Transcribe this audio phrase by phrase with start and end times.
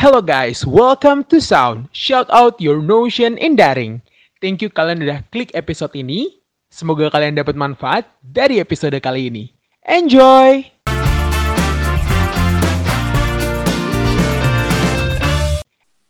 [0.00, 1.92] Hello guys, welcome to Sound.
[1.92, 4.00] Shout out your notion in daring.
[4.40, 6.40] Thank you kalian udah klik episode ini.
[6.72, 9.52] Semoga kalian dapat manfaat dari episode kali ini.
[9.84, 10.64] Enjoy!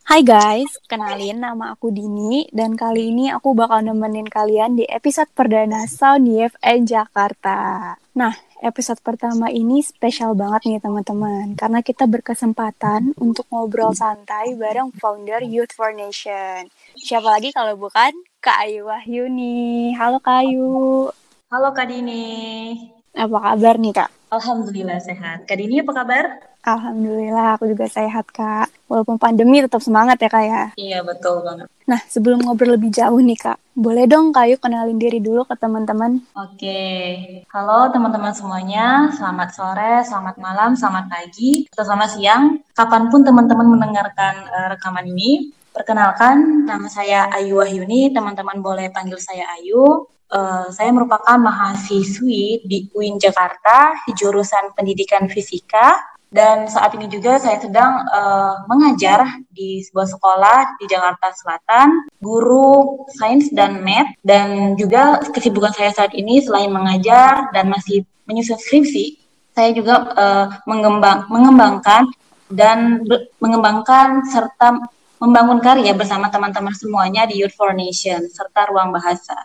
[0.07, 5.27] Hai guys, kenalin nama aku Dini dan kali ini aku bakal nemenin kalian di episode
[5.35, 7.99] perdana Sound YFN Jakarta.
[8.15, 8.31] Nah,
[8.61, 15.41] episode pertama ini spesial banget nih teman-teman karena kita berkesempatan untuk ngobrol santai bareng founder
[15.41, 16.69] Youth for Nation.
[16.93, 19.97] Siapa lagi kalau bukan Kak Ayu Wahyuni.
[19.97, 21.09] Halo Kak Ayu.
[21.49, 23.00] Halo Kak Dini.
[23.11, 24.09] Apa kabar nih Kak?
[24.31, 25.43] Alhamdulillah sehat.
[25.43, 26.25] Kak Dini apa kabar?
[26.63, 28.71] Alhamdulillah aku juga sehat Kak.
[28.87, 30.63] Walaupun pandemi tetap semangat ya Kak ya.
[30.79, 31.67] Iya betul banget.
[31.83, 35.59] Nah sebelum ngobrol lebih jauh nih Kak, boleh dong Kak Ayu kenalin diri dulu ke
[35.59, 36.23] teman-teman.
[36.39, 36.79] Oke,
[37.51, 39.11] halo teman-teman semuanya.
[39.11, 42.43] Selamat sore, selamat malam, selamat pagi, atau selamat siang.
[42.71, 48.15] Kapan pun teman-teman mendengarkan uh, rekaman ini, perkenalkan nama saya Ayu Wahyuni.
[48.15, 50.07] Teman-teman boleh panggil saya Ayu.
[50.31, 55.99] Uh, saya merupakan mahasiswi di UIN Jakarta jurusan Pendidikan Fisika
[56.31, 63.03] dan saat ini juga saya sedang uh, mengajar di sebuah sekolah di Jakarta Selatan, guru
[63.11, 69.19] sains dan math, dan juga kesibukan saya saat ini selain mengajar dan masih menyusun skripsi,
[69.51, 72.07] saya juga uh, mengembang, mengembangkan
[72.47, 73.03] dan
[73.43, 74.79] mengembangkan serta
[75.19, 79.35] membangun karya bersama teman-teman semuanya di Youth for Nation serta ruang bahasa.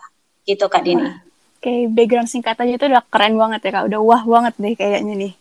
[0.47, 1.03] Gitu Kak Dini.
[1.03, 5.13] Oke, okay, background singkatannya itu udah keren banget ya Kak, udah wah banget deh kayaknya
[5.27, 5.33] nih.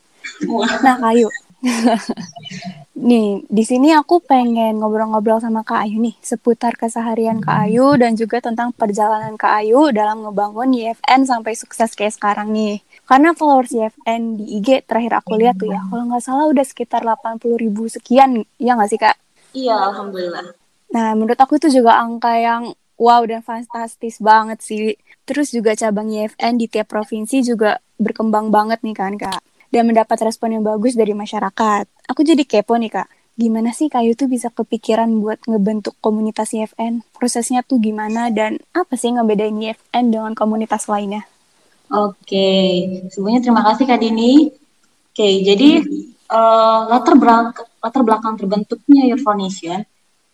[0.50, 1.28] Nah, Kak Ayu.
[3.08, 8.18] nih, di sini aku pengen ngobrol-ngobrol sama Kak Ayu nih seputar keseharian Kak Ayu dan
[8.18, 12.82] juga tentang perjalanan Kak Ayu dalam ngebangun YFN sampai sukses kayak sekarang nih.
[13.06, 17.06] Karena followers YFN di IG terakhir aku lihat tuh ya, kalau nggak salah udah sekitar
[17.06, 19.16] 80 ribu sekian, ya nggak sih Kak?
[19.54, 20.56] Iya, Alhamdulillah.
[20.90, 24.96] Nah, menurut aku itu juga angka yang wow dan fantastis banget sih.
[25.28, 29.40] Terus juga cabang YFN di tiap provinsi juga berkembang banget nih kan Kak
[29.70, 31.84] dan mendapat respon yang bagus dari masyarakat.
[32.08, 37.02] Aku jadi kepo nih kak, gimana sih kayu tuh bisa kepikiran buat ngebentuk komunitas IFN?
[37.12, 41.26] Prosesnya tuh gimana dan apa sih ngebedain IFN dengan komunitas lainnya?
[41.86, 42.50] Oke,
[43.14, 44.50] sebelumnya terima kasih Kak Dini.
[45.12, 45.82] Oke, jadi
[46.32, 49.86] uh, latar belakang latar belakang terbentuknya Your Foundation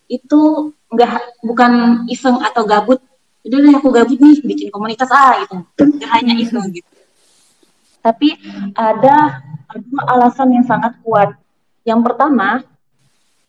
[0.08, 1.72] itu nggak bukan
[2.12, 3.00] iseng atau gabut.
[3.42, 5.56] Udah aku gabut nih bikin komunitas ah gitu.
[5.98, 6.92] Gak hanya itu gitu
[8.02, 8.34] tapi
[8.74, 9.40] ada
[9.78, 11.38] dua alasan yang sangat kuat.
[11.86, 12.66] Yang pertama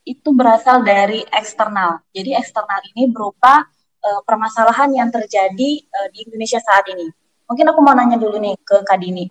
[0.06, 2.06] itu berasal dari eksternal.
[2.14, 3.66] Jadi eksternal ini berupa
[4.00, 7.10] uh, permasalahan yang terjadi uh, di Indonesia saat ini.
[7.50, 9.26] Mungkin aku mau nanya dulu nih ke Kak Dini.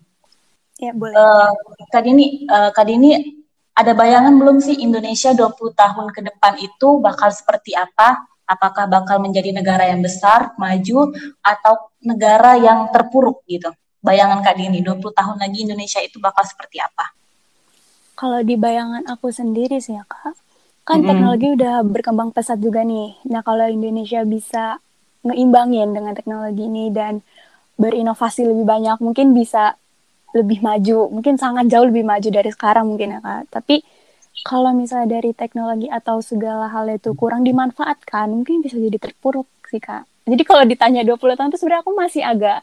[0.83, 1.15] Ya, boleh.
[1.15, 1.51] Uh,
[1.89, 3.41] Kak Dini, uh, Kak Dini
[3.72, 8.25] ada bayangan belum sih Indonesia 20 tahun ke depan itu bakal seperti apa?
[8.44, 13.72] Apakah bakal menjadi negara yang besar, maju, atau negara yang terpuruk gitu?
[14.03, 17.15] bayangan Kak Dini 20 tahun lagi Indonesia itu bakal seperti apa?
[18.19, 20.34] Kalau di bayangan aku sendiri sih ya Kak,
[20.84, 21.09] kan mm -hmm.
[21.09, 23.16] teknologi udah berkembang pesat juga nih.
[23.31, 24.83] Nah kalau Indonesia bisa
[25.22, 27.22] ngeimbangin dengan teknologi ini dan
[27.78, 29.78] berinovasi lebih banyak, mungkin bisa
[30.32, 33.53] lebih maju, mungkin sangat jauh lebih maju dari sekarang mungkin ya Kak.
[33.53, 33.84] Tapi
[34.43, 39.78] kalau misalnya dari teknologi atau segala hal itu kurang dimanfaatkan, mungkin bisa jadi terpuruk sih
[39.78, 40.09] Kak.
[40.26, 42.59] Jadi kalau ditanya 20 tahun itu sebenarnya aku masih agak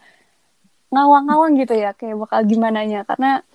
[0.89, 3.45] ngawang-ngawang gitu ya kayak bakal gimana nya karena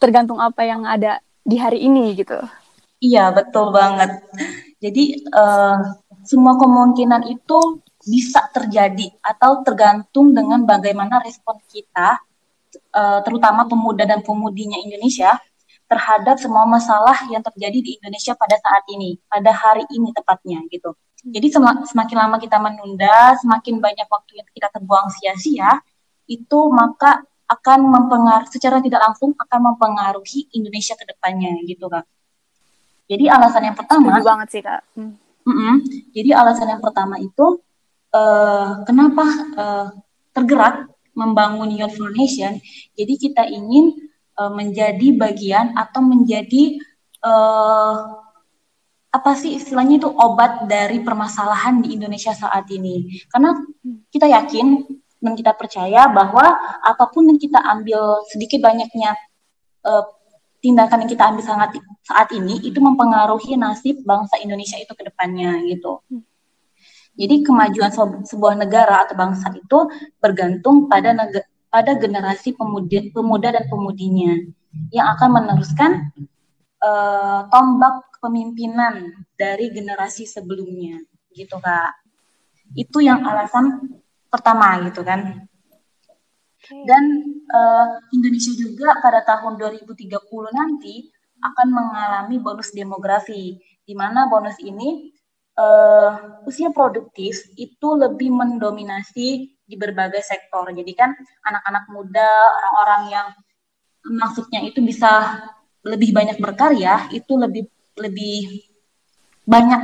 [0.00, 2.40] tergantung apa yang ada di hari ini gitu.
[3.00, 4.24] Iya betul banget.
[4.80, 5.76] Jadi uh,
[6.24, 12.16] semua kemungkinan itu bisa terjadi atau tergantung dengan bagaimana respon kita,
[12.94, 15.34] uh, terutama pemuda dan pemudinya Indonesia
[15.90, 20.94] terhadap semua masalah yang terjadi di Indonesia pada saat ini, pada hari ini tepatnya gitu.
[21.20, 21.52] Jadi
[21.90, 25.82] semakin lama kita menunda, semakin banyak waktu yang kita terbuang sia-sia,
[26.30, 32.06] itu maka akan mempengaruhi secara tidak langsung akan mempengaruhi Indonesia ke depannya gitu kak.
[33.10, 34.80] Jadi alasan yang pertama Setuju banget sih kak.
[34.94, 35.18] Hmm.
[35.40, 35.74] Mm -mm,
[36.14, 37.58] jadi alasan yang pertama itu
[38.14, 39.24] uh, kenapa
[39.56, 39.88] uh,
[40.30, 42.58] tergerak membangun Youth Nation.
[42.94, 43.96] Jadi kita ingin
[44.38, 46.80] uh, menjadi bagian atau menjadi
[47.24, 48.20] uh,
[49.10, 53.26] apa sih istilahnya itu obat dari permasalahan di Indonesia saat ini.
[53.26, 53.58] Karena
[54.10, 54.86] kita yakin
[55.20, 56.46] dan kita percaya bahwa
[56.80, 59.12] apa pun yang kita ambil sedikit banyaknya
[59.84, 60.06] uh,
[60.60, 61.68] tindakan yang kita ambil sangat
[62.04, 66.00] saat ini itu mempengaruhi nasib bangsa Indonesia itu ke depannya gitu.
[67.20, 67.92] Jadi kemajuan
[68.24, 69.78] sebuah negara atau bangsa itu
[70.16, 71.12] bergantung pada
[71.68, 74.40] pada generasi pemuda, pemuda dan pemudinya
[74.88, 76.16] yang akan meneruskan
[76.80, 80.96] uh, tombak kepemimpinan dari generasi sebelumnya
[81.36, 81.92] gitu kak.
[82.72, 84.00] Itu yang alasan
[84.32, 85.44] pertama gitu kan.
[86.70, 87.04] Dan
[87.52, 90.08] uh, Indonesia juga pada tahun 2030
[90.56, 91.08] nanti
[91.40, 95.08] akan mengalami bonus demografi di mana bonus ini
[95.56, 99.28] uh, usia produktif itu lebih mendominasi
[99.70, 100.66] di berbagai sektor.
[100.74, 101.14] Jadi kan
[101.46, 103.28] anak-anak muda, orang-orang yang
[104.06, 105.38] maksudnya itu bisa
[105.80, 107.64] lebih banyak berkarya itu lebih
[107.96, 108.68] lebih
[109.48, 109.80] banyak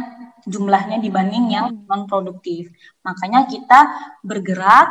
[0.46, 2.70] jumlahnya dibanding yang non produktif.
[3.02, 3.80] Makanya kita
[4.22, 4.88] bergerak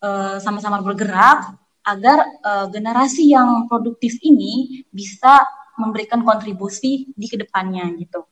[0.00, 1.38] eh, sama-sama uh, bergerak
[1.84, 5.44] agar uh, generasi yang produktif ini bisa
[5.76, 8.24] memberikan kontribusi di ke depannya gitu.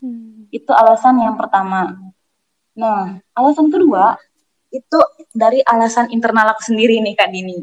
[0.00, 0.48] Hmm.
[0.48, 1.96] Itu alasan yang pertama.
[2.76, 4.16] Nah, alasan kedua
[4.72, 4.98] itu
[5.30, 7.58] dari alasan internal aku sendiri nih Kak Dini.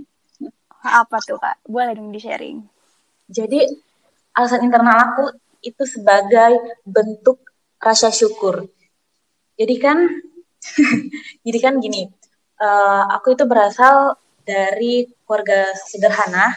[0.86, 1.66] Apa tuh Kak?
[1.66, 2.62] Boleh dong di-sharing.
[3.28, 3.66] Jadi
[4.38, 5.26] alasan internal aku
[5.66, 7.42] itu sebagai bentuk
[7.82, 8.70] rasa syukur.
[9.58, 9.98] Jadi kan,
[11.46, 12.06] jadi kan gini,
[12.62, 16.56] uh, aku itu berasal dari keluarga sederhana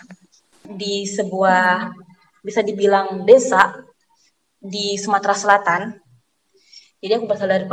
[0.63, 1.91] di sebuah
[2.45, 3.90] bisa dibilang desa
[4.61, 5.83] di Sumatera Selatan.
[7.01, 7.65] Jadi aku berasal dari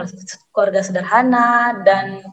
[0.56, 2.24] keluarga sederhana dan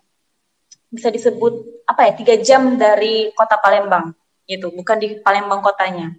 [0.86, 4.14] bisa disebut apa ya tiga jam dari kota Palembang
[4.46, 6.14] gitu, bukan di Palembang kotanya.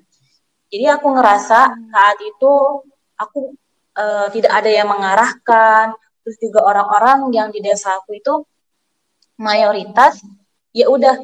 [0.68, 2.84] Jadi aku ngerasa saat itu
[3.16, 3.56] aku
[3.96, 5.96] uh, tidak ada yang mengarahkan,
[6.28, 8.44] terus juga orang-orang yang di desa aku itu
[9.40, 10.20] mayoritas
[10.76, 11.24] ya udah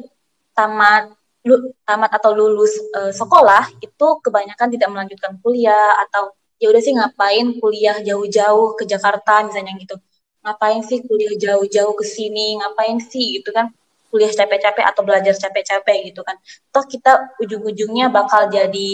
[0.56, 1.12] tamat
[1.44, 6.32] lu, tamat atau lulus uh, sekolah itu kebanyakan tidak melanjutkan kuliah atau
[6.62, 9.98] ya udah sih ngapain kuliah jauh-jauh ke Jakarta misalnya gitu.
[10.46, 12.62] Ngapain sih kuliah jauh-jauh ke sini?
[12.62, 13.74] Ngapain sih gitu kan?
[14.14, 16.38] Kuliah capek-capek atau belajar capek-capek gitu kan.
[16.70, 18.90] Toh kita ujung-ujungnya bakal jadi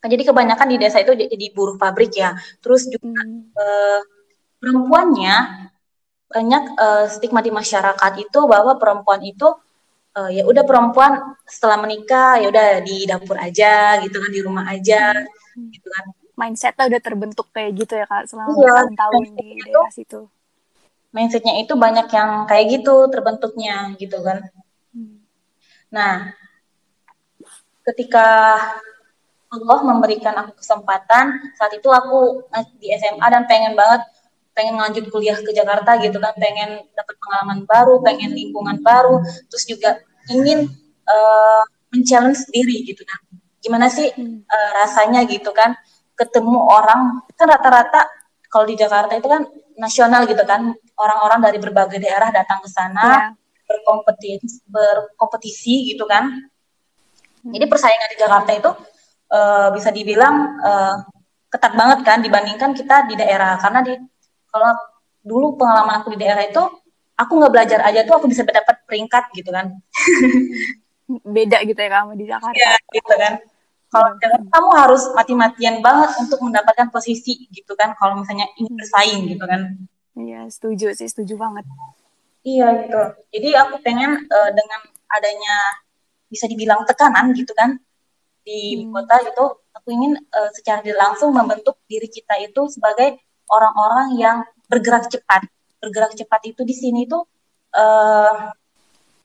[0.00, 2.32] kan jadi kebanyakan di desa itu jadi buruh pabrik ya.
[2.64, 3.20] Terus juga
[3.56, 4.00] uh,
[4.60, 5.36] perempuannya
[6.30, 9.50] banyak uh, stigma di masyarakat itu bahwa perempuan itu
[10.16, 14.64] uh, ya udah perempuan setelah menikah ya udah di dapur aja gitu kan di rumah
[14.70, 15.70] aja hmm.
[15.70, 16.04] gitu kan
[16.34, 20.20] mindsetnya udah terbentuk kayak gitu ya kak selama iya, tahun di daerah situ
[21.10, 24.48] mindsetnya itu banyak yang kayak gitu terbentuknya gitu kan
[24.96, 25.20] hmm.
[25.92, 26.32] nah
[27.84, 28.58] ketika
[29.50, 32.46] Allah memberikan aku kesempatan saat itu aku
[32.78, 34.06] di SMA dan pengen banget
[34.54, 39.64] pengen lanjut kuliah ke Jakarta gitu kan pengen dapat pengalaman baru pengen lingkungan baru terus
[39.64, 40.68] juga ingin
[41.06, 41.62] uh,
[41.94, 43.20] men-challenge diri gitu kan
[43.60, 45.76] gimana sih uh, rasanya gitu kan
[46.16, 48.08] ketemu orang kan rata-rata
[48.50, 49.46] kalau di Jakarta itu kan
[49.78, 53.30] nasional gitu kan orang-orang dari berbagai daerah datang ke sana yeah.
[53.64, 57.52] berkompetisi berkompetisi gitu kan hmm.
[57.54, 58.70] jadi persaingan di Jakarta itu
[59.32, 60.96] uh, bisa dibilang uh,
[61.50, 63.94] ketat banget kan dibandingkan kita di daerah karena di
[64.50, 64.74] kalau
[65.24, 66.62] dulu pengalaman aku di daerah itu
[67.16, 69.78] aku nggak belajar aja tuh aku bisa dapat peringkat gitu kan.
[71.36, 72.56] Beda gitu ya kamu di Jakarta.
[72.56, 73.34] Ya gitu kan.
[73.90, 74.46] Kalau hmm.
[74.54, 79.74] kamu harus mati-matian banget untuk mendapatkan posisi gitu kan kalau misalnya ingin bersaing gitu kan.
[80.14, 81.66] Iya setuju sih setuju banget.
[82.46, 83.02] Iya gitu.
[83.34, 84.80] Jadi aku pengen uh, dengan
[85.10, 85.54] adanya
[86.30, 87.74] bisa dibilang tekanan gitu kan
[88.46, 88.94] di hmm.
[88.94, 89.44] kota gitu
[89.74, 93.18] aku ingin uh, secara langsung membentuk diri kita itu sebagai
[93.50, 94.36] orang-orang yang
[94.70, 95.44] bergerak cepat.
[95.82, 97.26] Bergerak cepat itu di sini tuh
[97.74, 98.54] uh,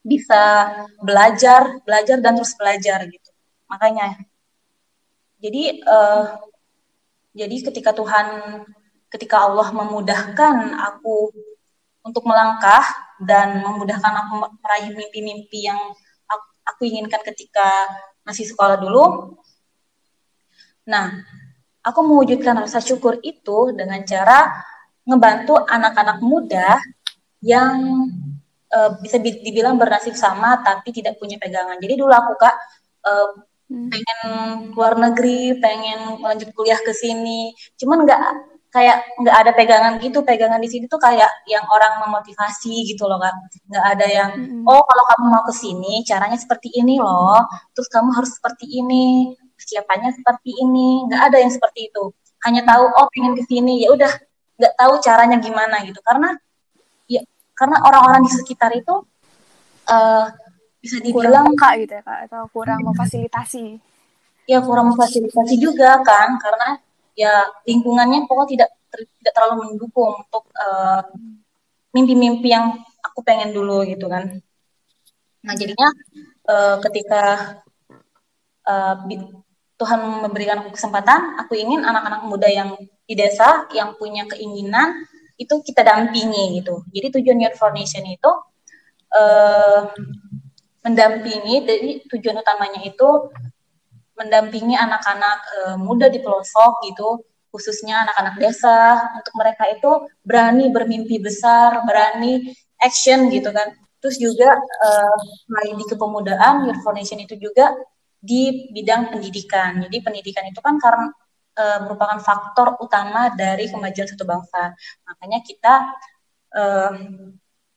[0.05, 3.29] bisa belajar, belajar dan terus belajar gitu.
[3.70, 4.22] Makanya,
[5.41, 6.41] jadi uh,
[7.36, 8.27] jadi ketika Tuhan,
[9.10, 10.55] ketika Allah memudahkan
[10.94, 11.34] aku
[12.05, 12.86] untuk melangkah
[13.20, 15.79] dan memudahkan aku meraih mimpi-mimpi yang
[16.65, 17.67] aku inginkan ketika
[18.25, 19.38] masih sekolah dulu.
[20.89, 21.25] Nah,
[21.86, 24.50] aku mewujudkan rasa syukur itu dengan cara
[25.06, 26.82] ngebantu anak-anak muda
[27.46, 28.10] yang
[28.74, 31.77] uh, bisa dibilang bernasib sama tapi tidak punya pegangan.
[31.77, 32.56] Jadi dulu aku kak
[33.06, 33.30] uh,
[33.65, 34.20] pengen
[34.74, 38.22] luar negeri, pengen lanjut kuliah ke sini, cuman nggak
[38.74, 40.25] kayak nggak ada pegangan gitu.
[40.25, 43.34] Pegangan di sini tuh kayak yang orang memotivasi gitu loh kak.
[43.70, 44.32] Nggak ada yang
[44.65, 47.46] oh kalau kamu mau ke sini caranya seperti ini loh,
[47.77, 51.07] terus kamu harus seperti ini persiapannya seperti ini.
[51.09, 52.03] Nggak ada yang seperti itu.
[52.45, 53.83] Hanya tahu oh pengen ke sini.
[53.83, 54.12] Ya udah
[54.55, 56.00] nggak tahu caranya gimana gitu.
[56.05, 56.35] Karena
[57.09, 57.21] ya
[57.55, 58.95] karena orang-orang di sekitar itu
[59.89, 60.25] uh,
[60.79, 63.65] bisa dibilang kurang kak gitu ya kak atau kurang memfasilitasi.
[64.45, 66.38] Ya kurang memfasilitasi juga kan.
[66.38, 66.77] Karena
[67.17, 71.03] ya lingkungannya pokoknya tidak tidak terlalu mendukung untuk uh,
[71.91, 74.39] mimpi-mimpi yang aku pengen dulu gitu kan.
[75.45, 75.89] Nah jadinya
[76.50, 77.24] uh, ketika
[78.65, 78.95] uh,
[79.75, 85.03] Tuhan memberikan aku kesempatan, aku ingin anak-anak muda yang di desa yang punya keinginan
[85.36, 86.79] itu kita dampingi gitu.
[86.96, 88.32] Jadi tujuan Youth for Nation itu
[89.12, 89.91] uh,
[90.79, 93.36] mendampingi, jadi tujuan utamanya itu
[94.15, 97.20] mendampingi anak-anak uh, muda di pelosok gitu,
[97.51, 99.91] khususnya anak-anak desa untuk mereka itu
[100.24, 102.48] berani bermimpi besar, berani
[102.79, 103.75] action gitu kan.
[104.00, 105.17] Terus juga uh,
[105.67, 107.75] di kepemudaan Youth for Nation itu juga
[108.25, 109.86] di bidang pendidikan.
[109.86, 111.13] Jadi pendidikan itu kan karena
[111.53, 114.74] e, merupakan faktor utama dari kemajuan satu bangsa.
[115.05, 115.74] Makanya kita
[116.50, 116.63] e,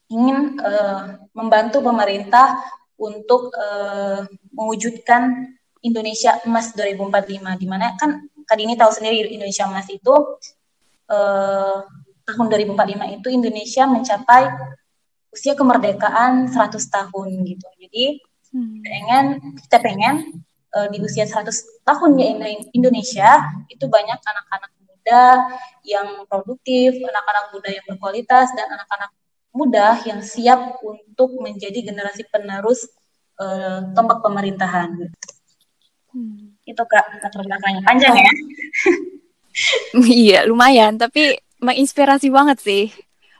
[0.08, 0.72] ingin e,
[1.36, 2.56] membantu pemerintah
[2.96, 3.66] untuk e,
[4.56, 5.52] mewujudkan
[5.84, 10.14] Indonesia Emas 2045 di mana kan kali ini tahu sendiri Indonesia Emas itu
[11.06, 11.18] e,
[12.24, 14.44] tahun 2045 itu Indonesia mencapai
[15.28, 17.68] usia kemerdekaan 100 tahun gitu.
[17.78, 18.04] Jadi
[18.52, 18.80] Hmm.
[18.80, 19.24] Pengen
[19.66, 20.14] kita pengen
[20.72, 22.26] uh, di usia 100 tahunnya
[22.72, 25.24] Indonesia itu banyak anak-anak muda
[25.84, 29.10] yang produktif, anak-anak muda yang berkualitas dan anak-anak
[29.52, 32.88] muda yang siap untuk menjadi generasi penerus
[33.40, 35.12] uh, tombak pemerintahan.
[36.12, 36.56] Hmm.
[36.64, 38.32] Itu kak latar belakangnya panjang ya.
[40.06, 42.84] iya lumayan tapi menginspirasi banget sih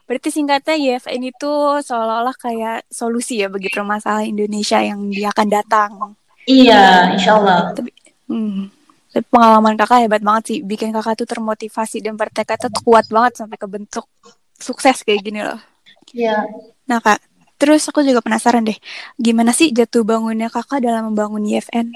[0.09, 1.53] Berarti singkatnya YFN itu
[1.85, 5.91] seolah-olah kayak solusi ya bagi permasalahan Indonesia yang dia akan datang.
[6.49, 7.77] Iya, insya Allah.
[7.77, 7.93] Tapi,
[8.25, 8.73] hmm,
[9.13, 10.59] tapi pengalaman kakak hebat banget sih.
[10.65, 14.09] Bikin kakak tuh termotivasi dan bertekad tuh kuat banget sampai ke bentuk
[14.57, 15.61] sukses kayak gini loh.
[16.09, 16.41] Iya.
[16.89, 17.21] Nah kak,
[17.61, 18.81] terus aku juga penasaran deh.
[19.13, 21.93] Gimana sih jatuh bangunnya kakak dalam membangun YFN?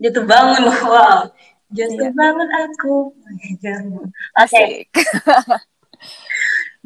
[0.00, 1.28] Jatuh bangun, wow.
[1.68, 2.16] Jatuh iya.
[2.16, 3.12] bangun aku.
[4.40, 4.88] Oke.
[4.88, 4.88] Okay.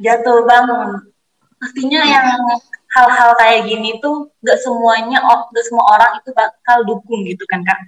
[0.01, 0.91] jatuh bangun.
[1.61, 2.41] Pastinya yang
[2.91, 7.79] hal-hal kayak gini tuh gak semuanya gak semua orang itu bakal dukung gitu kan kak?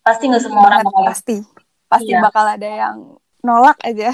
[0.00, 1.36] Pasti gak semua orang bakal pasti.
[1.86, 2.18] pasti iya.
[2.18, 2.96] bakal ada yang
[3.42, 4.10] nolak aja.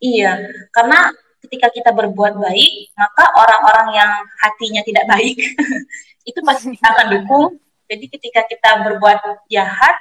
[0.00, 0.32] Iya
[0.72, 1.12] karena
[1.44, 5.36] ketika kita berbuat baik maka orang-orang yang hatinya tidak baik
[6.30, 7.46] itu pasti akan dukung.
[7.90, 9.96] Jadi ketika kita berbuat jahat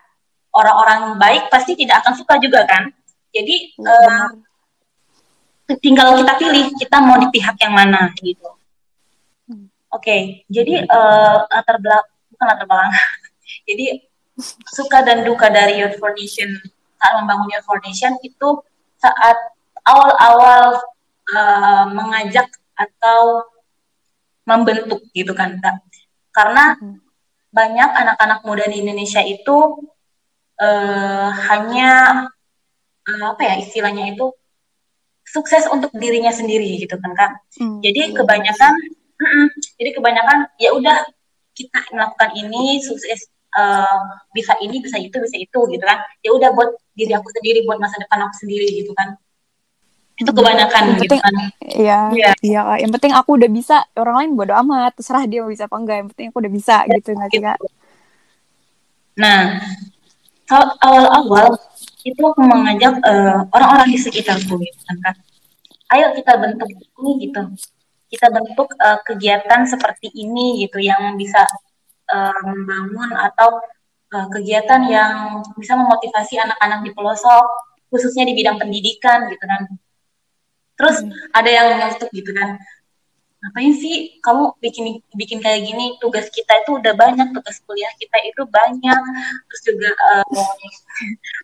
[0.54, 2.94] orang-orang baik pasti tidak akan suka juga kan?
[3.34, 4.30] Jadi uh,
[5.78, 8.50] tinggal kita pilih kita mau di pihak yang mana gitu.
[9.90, 12.94] Oke, okay, jadi uh, latar belakang bukan latar belakang.
[13.70, 13.86] jadi
[14.70, 16.50] suka dan duka dari Youth for Nation
[16.98, 18.62] saat membangun Youth for Nation itu
[19.02, 19.38] saat
[19.88, 20.78] awal-awal
[21.34, 22.48] uh, mengajak
[22.78, 23.50] atau
[24.46, 25.82] membentuk gitu kan kak.
[26.30, 27.02] Karena hmm.
[27.50, 29.90] banyak anak-anak muda di Indonesia itu
[30.62, 32.26] uh, hanya
[33.10, 34.30] uh, apa ya istilahnya itu
[35.30, 37.32] sukses untuk dirinya sendiri gitu kan kak.
[37.62, 38.74] Hmm, jadi iya, kebanyakan,
[39.18, 39.46] mm -mm,
[39.78, 40.98] jadi kebanyakan ya udah
[41.54, 46.02] kita melakukan ini sukses uh, bisa ini bisa itu bisa itu gitu kan.
[46.26, 49.14] Ya udah buat diri aku sendiri buat masa depan aku sendiri gitu kan.
[50.20, 51.34] Itu kebanyakan yang gitu kan.
[51.64, 52.62] Iya, iya, iya.
[52.84, 55.96] Yang penting aku udah bisa, orang lain bodo amat, terserah dia mau bisa apa enggak.
[56.04, 57.58] Yang penting aku udah bisa ya, gitu nggak sih kak?
[59.16, 59.64] Nah,
[60.44, 61.56] kalau awal-awal
[62.06, 65.16] itu aku mengajak uh, orang-orang di sekitarku gitu kan.
[65.92, 67.42] Ayo kita bentuk ini gitu.
[68.10, 71.44] Kita bentuk uh, kegiatan seperti ini gitu yang bisa
[72.10, 73.60] uh, membangun atau
[74.16, 77.48] uh, kegiatan yang bisa memotivasi anak-anak di pelosok
[77.90, 79.62] khususnya di bidang pendidikan gitu kan.
[80.80, 81.36] Terus hmm.
[81.36, 82.56] ada yang nyeletuk gitu kan
[83.40, 85.96] ngapain sih kamu bikin bikin kayak gini?
[86.04, 89.02] Tugas kita itu udah banyak tugas kuliah kita itu banyak.
[89.48, 90.46] Terus juga uh,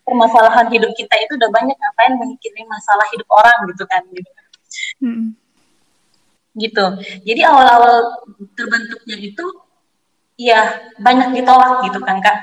[0.04, 1.76] permasalahan hidup kita itu udah banyak.
[1.76, 4.02] Ngapain memikirin masalah hidup orang gitu kan?
[4.12, 4.30] Gitu
[5.00, 5.28] hmm.
[6.56, 6.86] gitu.
[7.24, 8.24] Jadi awal-awal
[8.56, 9.46] terbentuknya itu
[10.36, 12.38] ya banyak ditolak gitu kan kak.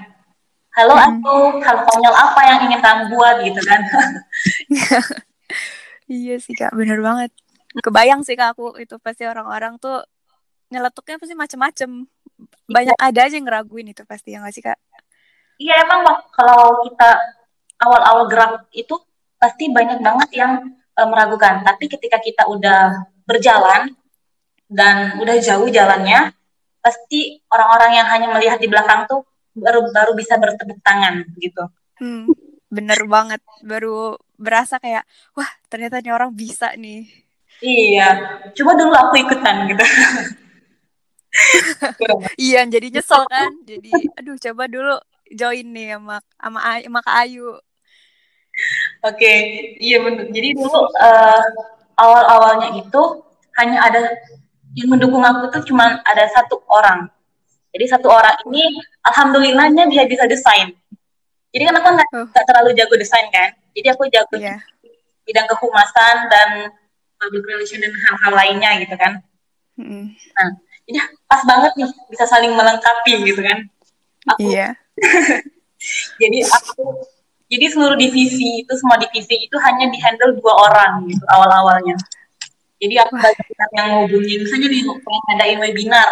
[0.74, 1.06] Halo hmm.
[1.06, 3.82] aku hal konyol apa yang ingin kamu buat gitu kan?
[6.04, 6.76] Iya sih kak.
[6.76, 7.32] Bener banget
[7.82, 10.06] kebayang sih kak aku itu pasti orang-orang tuh
[10.70, 11.92] nyeletuknya pasti macem-macem.
[12.70, 14.78] Banyak ada aja yang ngeraguin itu pasti ya nggak sih kak?
[15.62, 16.02] Iya emang
[16.34, 17.10] kalau kita
[17.82, 18.98] awal-awal gerak itu
[19.38, 20.52] pasti banyak banget yang
[20.98, 21.62] uh, meragukan.
[21.62, 23.94] Tapi ketika kita udah berjalan
[24.68, 26.34] dan udah jauh jalannya
[26.84, 29.24] pasti orang-orang yang hanya melihat di belakang tuh
[29.56, 31.64] baru baru bisa bertepuk tangan gitu.
[32.02, 32.28] Hmm,
[32.68, 33.40] bener banget.
[33.64, 35.06] Baru berasa kayak
[35.38, 37.23] wah ternyata ini orang bisa nih
[37.64, 38.08] Iya,
[38.60, 39.86] coba dulu aku ikutan gitu.
[42.46, 43.52] iya, jadi nyesel kan.
[43.64, 43.90] Jadi
[44.20, 44.96] aduh coba dulu
[45.32, 47.56] join nih sama sama, sama Kak Ayu.
[49.08, 49.38] Oke, okay.
[49.80, 50.28] iya benar.
[50.30, 51.44] Jadi dulu uh,
[51.98, 53.04] awal-awalnya itu
[53.58, 54.02] hanya ada
[54.76, 57.08] yang mendukung aku tuh cuma ada satu orang.
[57.74, 58.62] Jadi satu orang ini
[59.08, 60.76] alhamdulillahnya dia bisa desain.
[61.54, 62.26] Jadi kan aku nggak Oh.
[62.30, 63.56] nggak terlalu jago desain kan.
[63.74, 64.62] Jadi aku jago Iya.
[65.26, 66.50] bidang kehumasan dan
[67.24, 69.24] public relation dan hal-hal lainnya gitu kan.
[69.80, 70.12] Mm-mm.
[70.12, 70.50] Nah,
[70.84, 73.58] jadi pas banget nih bisa saling melengkapi gitu kan.
[74.36, 74.76] Aku Iya.
[76.22, 77.08] jadi aku
[77.52, 81.96] jadi seluruh divisi itu semua divisi itu hanya dihandle dua orang gitu awal-awalnya.
[82.82, 86.10] Jadi aku bagian yang ngubungin misalnya nih pengen ngadain webinar,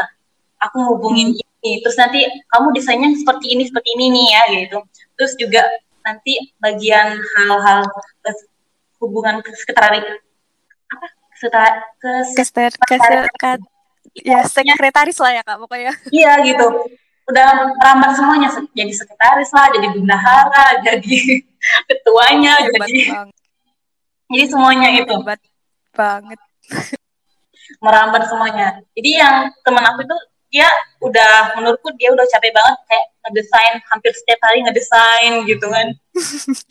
[0.61, 4.77] aku ngubungin ini, terus nanti kamu desainnya seperti ini seperti ini nih ya gitu.
[5.19, 5.61] Terus juga
[6.05, 7.89] nanti bagian hal-hal
[9.01, 9.99] hubungan sekretari
[11.41, 13.65] sekretari kes Kester, kester, kat-
[14.13, 15.89] ya sekretaris lah ya kak pokoknya.
[16.13, 16.65] Iya gitu.
[17.25, 21.41] Udah merambat semuanya se- jadi sekretaris lah, jadi bendahara, jadi
[21.89, 23.35] ketuanya, Hebat jadi banget.
[24.29, 25.41] jadi semuanya itu Hebat
[25.91, 26.39] banget.
[27.79, 28.67] merambat semuanya.
[28.93, 30.17] Jadi yang teman aku itu
[30.51, 30.67] dia
[30.99, 35.87] udah menurutku dia udah capek banget kayak ngedesain hampir setiap hari ngedesain gitu kan.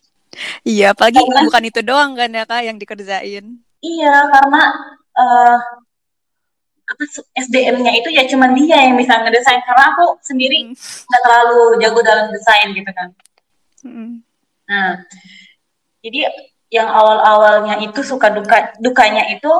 [0.62, 3.60] Iya, apalagi bukan itu doang kan ya kak yang dikerjain.
[3.80, 4.62] Iya karena
[5.16, 5.58] eh
[6.90, 7.02] apa
[7.38, 10.74] SDM-nya itu ya cuman dia yang bisa ngedesain karena aku sendiri Hmm.
[11.06, 13.08] nggak terlalu jago dalam desain gitu kan.
[13.86, 14.26] Mm.
[14.66, 14.90] Nah,
[16.02, 16.28] jadi
[16.70, 19.50] yang awal-awalnya itu suka duka dukanya itu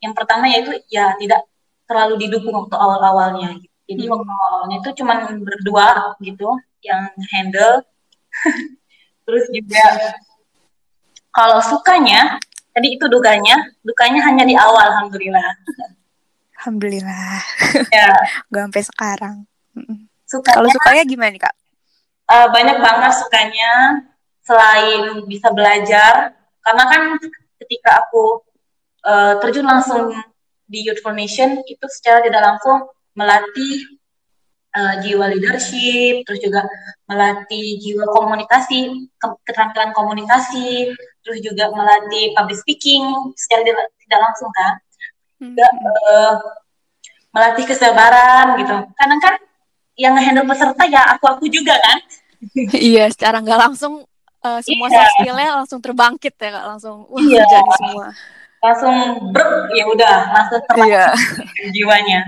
[0.00, 1.44] yang pertama yaitu ya tidak
[1.84, 3.60] terlalu didukung waktu awal-awalnya.
[3.84, 4.12] Jadi Hmm.
[4.16, 6.48] waktu awalnya itu cuma berdua gitu
[6.80, 7.84] yang handle.
[9.28, 9.84] Terus juga
[11.30, 12.40] kalau sukanya
[12.74, 15.50] tadi itu dukanya, dukanya hanya di awal alhamdulillah.
[16.60, 17.40] Alhamdulillah,
[17.88, 18.12] Ya,
[18.52, 19.36] gak sampai sekarang.
[20.28, 21.54] Sukanya Kalau sukanya gimana nih kak?
[22.30, 23.72] Eh, banyak banget sukanya
[24.44, 27.02] selain bisa belajar karena kan
[27.64, 28.44] ketika aku
[29.02, 30.14] eh, terjun langsung
[30.70, 32.86] di Youth Foundation itu secara tidak langsung
[33.18, 33.99] melatih
[34.70, 36.62] eh, jiwa leadership terus juga
[37.04, 38.78] melatih jiwa komunikasi
[39.12, 43.02] ke- keterampilan komunikasi terus juga melatih public speaking
[43.34, 44.72] secara tidak tidak langsung kan
[45.40, 45.66] juga
[46.06, 46.34] eh,
[47.30, 49.34] melatih kesabaran gitu kadang kan
[49.94, 51.98] yang nge-handle peserta ya aku aku juga kan
[52.72, 54.00] iya, secara nggak langsung
[54.40, 57.44] eh, semua soft skill-nya langsung terbangkit ya kak, langsung wah Iya.
[57.44, 58.06] jadi semua.
[58.60, 58.94] langsung
[59.28, 61.04] brek ya udah langsung Iya.
[61.70, 62.20] jiwanya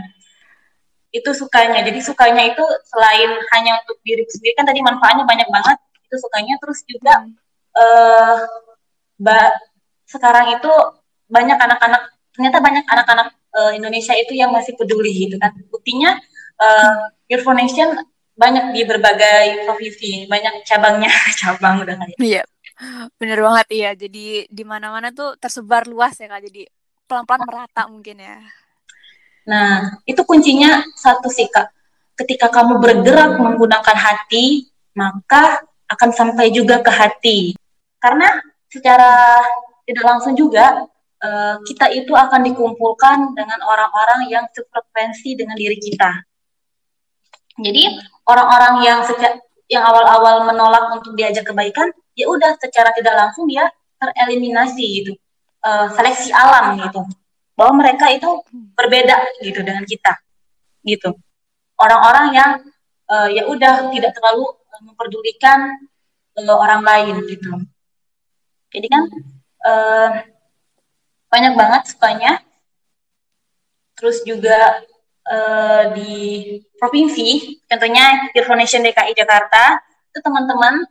[1.12, 5.76] itu sukanya jadi sukanya itu selain hanya untuk diri sendiri kan tadi manfaatnya banyak banget
[6.02, 7.32] itu sukanya terus juga Hmm.
[7.72, 8.40] eh
[9.18, 9.56] ba-
[10.04, 10.72] sekarang itu
[11.28, 16.16] banyak anak-anak ternyata banyak anak-anak eh, Indonesia itu yang masih peduli gitu kan buktinya
[16.58, 16.92] eh
[17.28, 17.88] Youth Foundation
[18.32, 21.08] banyak di berbagai provinsi banyak cabangnya
[21.40, 22.42] cabang udah kayak Iya,
[23.20, 23.90] bener banget iya.
[23.92, 26.40] Jadi di mana-mana tuh tersebar luas ya kak.
[26.48, 26.64] Jadi
[27.04, 28.36] pelan-pelan merata mungkin ya.
[29.48, 31.70] Nah, itu kuncinya satu sih, Kak.
[32.14, 37.38] Ketika kamu bergerak menggunakan hati, maka akan sampai juga ke hati.
[37.98, 38.28] Karena
[38.70, 39.42] secara
[39.82, 40.86] tidak langsung juga,
[41.18, 46.10] eh, kita itu akan dikumpulkan dengan orang-orang yang sefrekuensi dengan diri kita.
[47.58, 53.48] Jadi, orang-orang yang seca- yang awal-awal menolak untuk diajak kebaikan, ya udah secara tidak langsung
[53.48, 55.12] dia tereliminasi gitu.
[55.62, 57.02] Eh, seleksi alam gitu
[57.56, 58.28] bahwa mereka itu
[58.76, 60.18] berbeda gitu dengan kita
[60.86, 61.14] gitu.
[61.78, 62.50] Orang-orang yang
[63.10, 65.60] eh, ya udah tidak terlalu eh, memperdulikan
[66.38, 67.52] eh, orang lain gitu.
[68.72, 69.02] Jadi kan
[69.68, 70.10] eh,
[71.28, 72.32] banyak banget sukanya.
[73.96, 74.82] Terus juga
[75.28, 76.12] eh, di
[76.80, 79.78] provinsi contohnya Foundation DKI Jakarta
[80.10, 80.82] itu teman-teman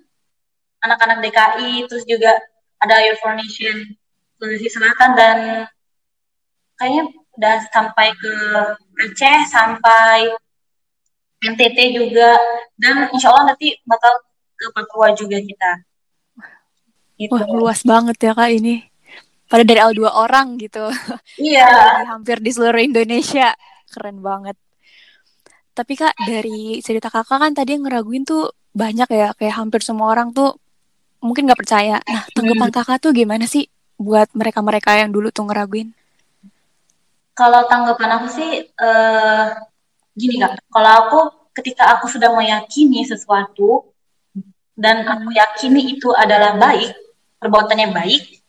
[0.81, 2.39] anak-anak DKI terus juga
[2.81, 3.93] ada Youth Foundation
[4.39, 5.37] Sulawesi Selatan dan
[6.81, 7.03] kayaknya
[7.37, 8.33] udah sampai ke
[9.05, 10.33] Aceh sampai
[11.41, 12.37] NTT juga
[12.81, 14.13] dan insya Allah nanti bakal
[14.57, 15.85] ke Papua juga kita
[17.21, 17.37] gitu.
[17.37, 18.81] Wah luas banget ya kak ini.
[19.45, 20.89] Pada dari awal dua orang gitu.
[21.37, 21.69] iya
[22.11, 23.53] hampir di seluruh Indonesia.
[23.91, 24.57] Keren banget.
[25.77, 29.29] Tapi kak dari cerita kakak kan tadi yang ngeraguin tuh banyak ya.
[29.37, 30.57] Kayak hampir semua orang tuh
[31.21, 32.01] mungkin nggak percaya.
[32.01, 33.69] Nah tanggapan kakak tuh gimana sih
[34.01, 35.93] buat mereka-mereka yang dulu tuh ngeraguin?
[37.33, 39.47] Kalau tanggapan aku sih eh
[40.15, 40.59] gini kak.
[40.67, 41.19] Kalau aku
[41.55, 43.91] ketika aku sudah meyakini sesuatu
[44.75, 46.95] dan aku yakini itu adalah baik
[47.39, 48.41] perbuatannya baik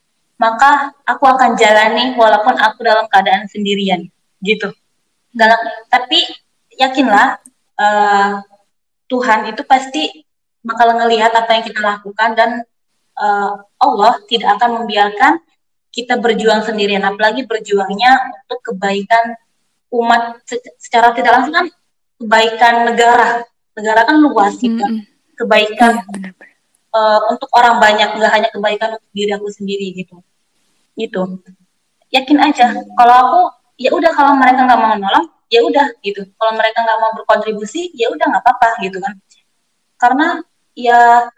[0.42, 4.10] maka aku akan jalani walaupun aku dalam keadaan sendirian
[4.42, 4.74] gitu.
[5.30, 6.18] Dalam tapi
[6.74, 7.38] yakinlah
[7.78, 8.34] eh,
[9.06, 10.26] Tuhan itu pasti
[10.66, 12.50] bakal ngelihat apa yang kita lakukan dan
[13.22, 15.38] eh, Allah tidak akan membiarkan
[15.92, 19.36] kita berjuang sendirian apalagi berjuangnya untuk kebaikan
[19.92, 21.66] umat se- secara tidak langsung kan
[22.16, 23.44] kebaikan negara.
[23.76, 24.80] Negara kan luas gitu.
[24.80, 25.04] Mm-mm.
[25.32, 26.56] kebaikan Iya benar-benar.
[26.92, 30.16] uh, untuk orang banyak nggak hanya kebaikan untuk diri aku sendiri gitu.
[30.96, 31.20] Gitu.
[32.12, 33.40] Yakin aja kalau aku
[33.80, 36.24] ya udah kalau mereka nggak mau nolong ya udah gitu.
[36.40, 39.12] Kalau mereka nggak mau berkontribusi ya udah nggak apa-apa gitu kan.
[40.00, 40.40] Karena
[40.72, 41.28] ya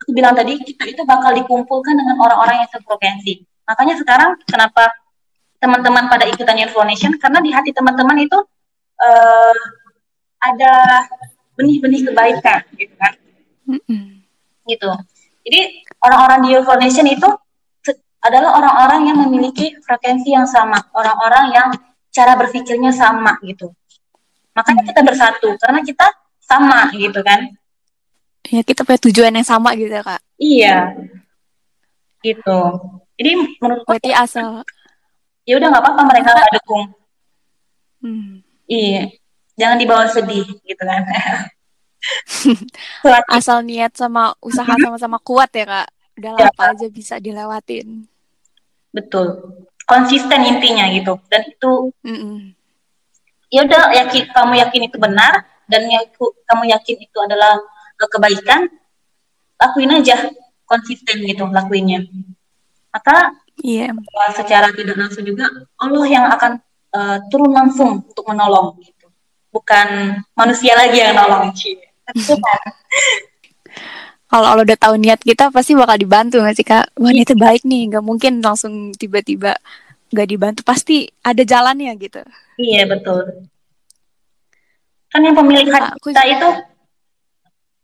[0.00, 4.94] aku bilang tadi kita itu bakal dikumpulkan dengan orang-orang yang sefrekuensi makanya sekarang kenapa
[5.58, 8.38] teman-teman pada ikutan Info Nation karena di hati teman-teman itu
[9.02, 9.62] uh,
[10.40, 10.74] ada
[11.58, 13.12] benih-benih kebaikan gitu kan
[13.66, 14.04] mm -mm.
[14.70, 14.90] gitu
[15.46, 15.60] jadi
[16.02, 17.28] orang-orang di Info Nation itu
[18.26, 21.68] adalah orang-orang yang memiliki frekuensi yang sama, orang-orang yang
[22.10, 23.70] cara berpikirnya sama gitu.
[24.50, 26.06] Makanya kita bersatu karena kita
[26.42, 27.54] sama gitu kan.
[28.50, 30.20] Ya kita punya tujuan yang sama gitu ya kak.
[30.42, 30.78] Iya,
[32.26, 32.60] gitu.
[33.16, 34.60] Jadi menurutku berarti asal
[35.48, 36.84] ya udah nggak apa-apa mereka nggak dukung.
[38.04, 38.32] Hmm.
[38.66, 39.14] Iya,
[39.56, 41.02] jangan dibawa sedih gitu kan.
[43.36, 45.88] asal niat sama usaha sama-sama kuat ya kak.
[46.16, 48.08] Udah ya, apa aja bisa dilewatin
[48.96, 49.26] betul
[49.84, 52.36] konsisten intinya gitu dan itu mm -mm.
[53.52, 57.60] ya udah yakin kamu yakin itu benar dan yaku, kamu yakin itu adalah
[58.00, 58.72] kebaikan
[59.60, 60.32] lakuin aja
[60.64, 62.08] konsisten gitu lakuinnya
[62.92, 63.92] maka yeah.
[63.92, 65.48] uh, secara tidak langsung juga
[65.80, 66.52] Allah yang akan
[66.92, 69.06] uh, turun langsung untuk menolong gitu.
[69.52, 71.52] Bukan manusia lagi yang nolong.
[74.26, 76.90] Kalau Allah udah tahu niat kita pasti bakal dibantu nggak sih kak?
[76.98, 77.94] Wah niatnya baik nih.
[77.94, 79.54] Nggak mungkin langsung tiba-tiba
[80.10, 80.60] nggak dibantu.
[80.66, 82.20] Pasti ada jalannya gitu.
[82.58, 83.46] Iya betul.
[85.14, 86.10] Kan yang pemilik hati Aku...
[86.10, 86.48] kita itu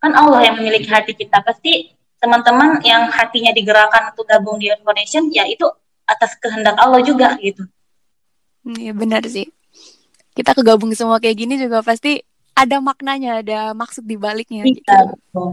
[0.03, 1.47] kan Allah yang memiliki hati kita.
[1.47, 5.67] Pasti teman-teman yang hatinya digerakkan untuk gabung di Foundation ya itu
[6.07, 7.67] atas kehendak Allah juga gitu.
[8.63, 9.51] Iya benar sih.
[10.33, 12.23] Kita kegabung semua kayak gini juga pasti
[12.55, 14.87] ada maknanya ada maksud di baliknya iya, gitu.
[14.87, 15.51] betul.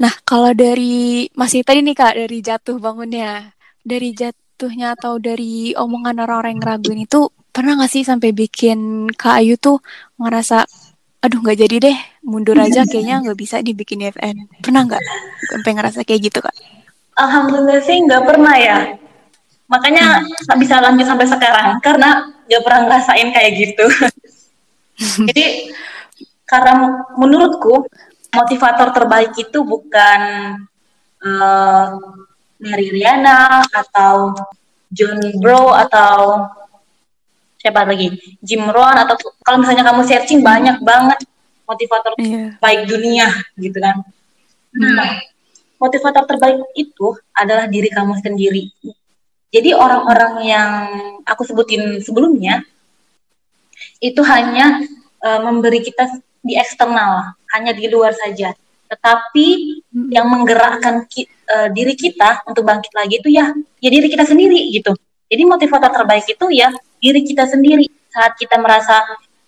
[0.00, 3.52] Nah, kalau dari masih tadi nih Kak, dari jatuh bangunnya,
[3.84, 9.44] dari jatuhnya atau dari omongan orang-orang yang ngeraguin itu, pernah gak sih sampai bikin Kak
[9.44, 9.84] Ayu tuh
[10.16, 10.64] ngerasa,
[11.20, 14.48] aduh nggak jadi deh, mundur aja kayaknya nggak bisa dibikin FN.
[14.60, 15.02] Pernah nggak
[15.52, 16.56] sampai ngerasa kayak gitu Kak?
[17.20, 18.78] Alhamdulillah sih nggak pernah ya.
[19.70, 20.64] Makanya nggak hmm.
[20.66, 23.86] bisa lanjut sampai sekarang, karena nggak pernah ngerasain kayak gitu.
[25.30, 25.70] jadi,
[26.48, 27.86] karena menurutku
[28.34, 30.20] motivator terbaik itu bukan
[31.22, 31.86] uh,
[32.60, 34.34] Riana atau
[34.90, 36.50] John Bro atau
[37.60, 41.20] siapa lagi Jim Rohn atau kalau misalnya kamu searching banyak banget
[41.68, 42.56] motivator yeah.
[42.58, 43.28] baik dunia
[43.60, 44.00] gitu kan.
[44.72, 44.96] Hmm.
[44.96, 45.20] Nah,
[45.76, 48.72] motivator terbaik itu adalah diri kamu sendiri.
[49.50, 50.72] Jadi orang-orang yang
[51.26, 52.62] aku sebutin sebelumnya
[54.00, 54.80] itu hanya
[55.20, 56.06] uh, memberi kita
[56.40, 58.56] di eksternal, hanya di luar saja.
[58.90, 59.46] Tetapi
[59.90, 60.08] hmm.
[60.10, 64.70] yang menggerakkan ki, uh, diri kita untuk bangkit lagi itu ya ya diri kita sendiri
[64.74, 64.96] gitu.
[65.30, 67.88] Jadi motivator terbaik itu ya diri kita sendiri.
[68.10, 69.02] Saat kita merasa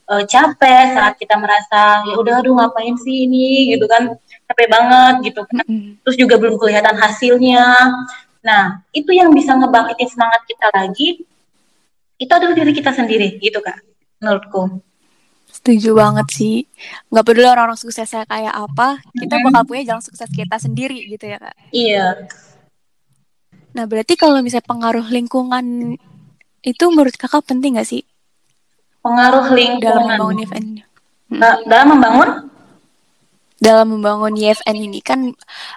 [0.08, 4.16] uh, capek, saat kita merasa ya udah aduh ngapain sih ini gitu kan
[4.50, 5.64] capek banget gitu kan.
[6.02, 7.64] Terus juga belum kelihatan hasilnya.
[8.42, 11.22] Nah, itu yang bisa ngebangkitin semangat kita lagi.
[12.18, 14.78] Itu adalah diri kita sendiri gitu Kak menurutku.
[15.50, 16.56] Setuju banget sih.
[17.10, 21.36] Nggak peduli orang-orang suksesnya kayak apa, kita bakal punya jalan sukses kita sendiri gitu ya
[21.42, 21.54] kak.
[21.74, 22.06] Iya.
[23.76, 25.98] Nah berarti kalau misalnya pengaruh lingkungan
[26.62, 28.02] itu menurut kakak penting nggak sih?
[29.02, 30.68] Pengaruh lingkungan dalam membangun event.
[31.30, 31.40] Hmm.
[31.66, 32.28] Dalam membangun?
[33.62, 35.30] Dalam membangun EFN ini kan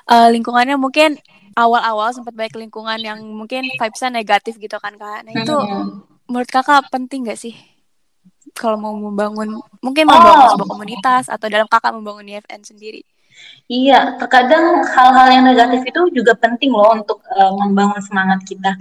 [0.09, 1.21] uh, lingkungannya mungkin
[1.53, 5.25] awal-awal sempat baik lingkungan yang mungkin vibesnya negatif gitu kan kak.
[5.25, 6.25] Nah itu hmm.
[6.29, 7.53] menurut kakak penting nggak sih?
[8.55, 10.51] kalau mau membangun mungkin mau membangun oh.
[10.55, 13.03] sebuah komunitas atau dalam kakak membangun IFN sendiri?
[13.67, 18.79] Iya, terkadang hal-hal yang negatif itu juga penting loh untuk uh, membangun semangat kita,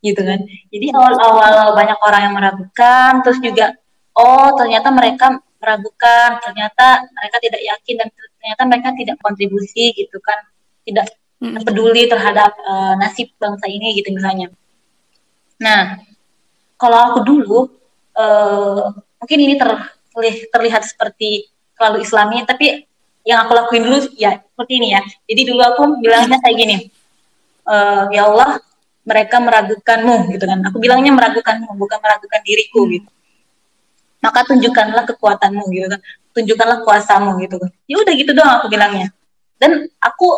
[0.00, 0.40] gitu kan.
[0.72, 3.76] Jadi awal-awal banyak orang yang meragukan, terus juga
[4.16, 5.26] oh ternyata mereka
[5.60, 10.38] meragukan, ternyata mereka tidak yakin dan ternyata mereka tidak kontribusi gitu kan,
[10.84, 11.06] tidak
[11.40, 14.48] peduli terhadap uh, nasib bangsa ini gitu misalnya.
[15.60, 16.00] Nah,
[16.76, 17.58] kalau aku dulu
[18.16, 22.88] uh, mungkin ini terlihat, terlihat seperti terlalu islami tapi
[23.26, 26.76] yang aku lakuin dulu ya seperti ini ya jadi dulu aku bilangnya kayak gini
[27.66, 27.76] e,
[28.16, 28.62] ya Allah
[29.06, 30.58] mereka meragukanmu gitu kan.
[30.66, 33.06] Aku bilangnya meragukanmu bukan meragukan diriku gitu.
[34.18, 36.00] Maka tunjukkanlah kekuatanmu gitu kan.
[36.34, 37.70] Tunjukkanlah kuasamu gitu kan.
[37.86, 39.14] Ya udah gitu doang aku bilangnya.
[39.62, 40.36] Dan aku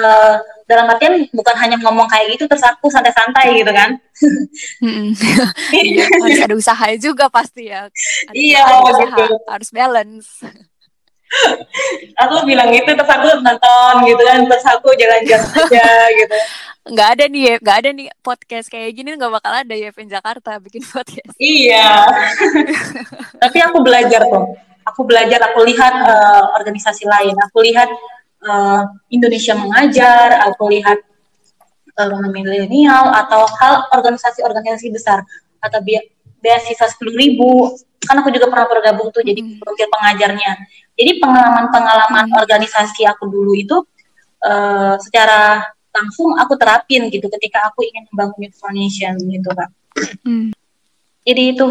[0.00, 4.00] uh, dalam artian bukan hanya ngomong kayak gitu terus aku santai-santai gitu kan.
[5.70, 7.88] Iya, harus ada usaha juga pasti ya.
[8.32, 10.28] Ada iya usaha, harus balance.
[12.26, 14.40] Aku bilang gitu terus aku nonton gitu kan.
[14.48, 15.86] Terus aku jalan-jalan aja
[16.16, 16.36] gitu
[16.80, 20.10] nggak ada nih ya nggak ada nih podcast kayak gini nggak bakal ada ya Event
[20.10, 21.36] Jakarta bikin podcast.
[21.36, 22.08] Iya.
[23.42, 24.56] Tapi aku belajar kok.
[24.88, 27.36] Aku belajar aku lihat uh, organisasi lain.
[27.50, 27.88] Aku lihat
[28.48, 31.04] uh, Indonesia mengajar aku lihat
[32.00, 35.20] uh, milenial atau hal organisasi-organisasi besar.
[35.60, 36.00] Atau bi
[36.40, 37.76] beasiswa sepuluh ribu.
[38.00, 39.96] Kan aku juga pernah bergabung tuh jadi volunteer hmm.
[40.00, 40.52] pengajarnya.
[40.96, 42.40] Jadi pengalaman-pengalaman hmm.
[42.40, 43.76] organisasi aku dulu itu
[44.48, 45.68] uh, secara
[46.00, 49.70] langsung aku terapin gitu ketika aku ingin membangun Youth Foundation gitu kak.
[50.24, 50.50] Hmm.
[51.28, 51.66] Jadi itu.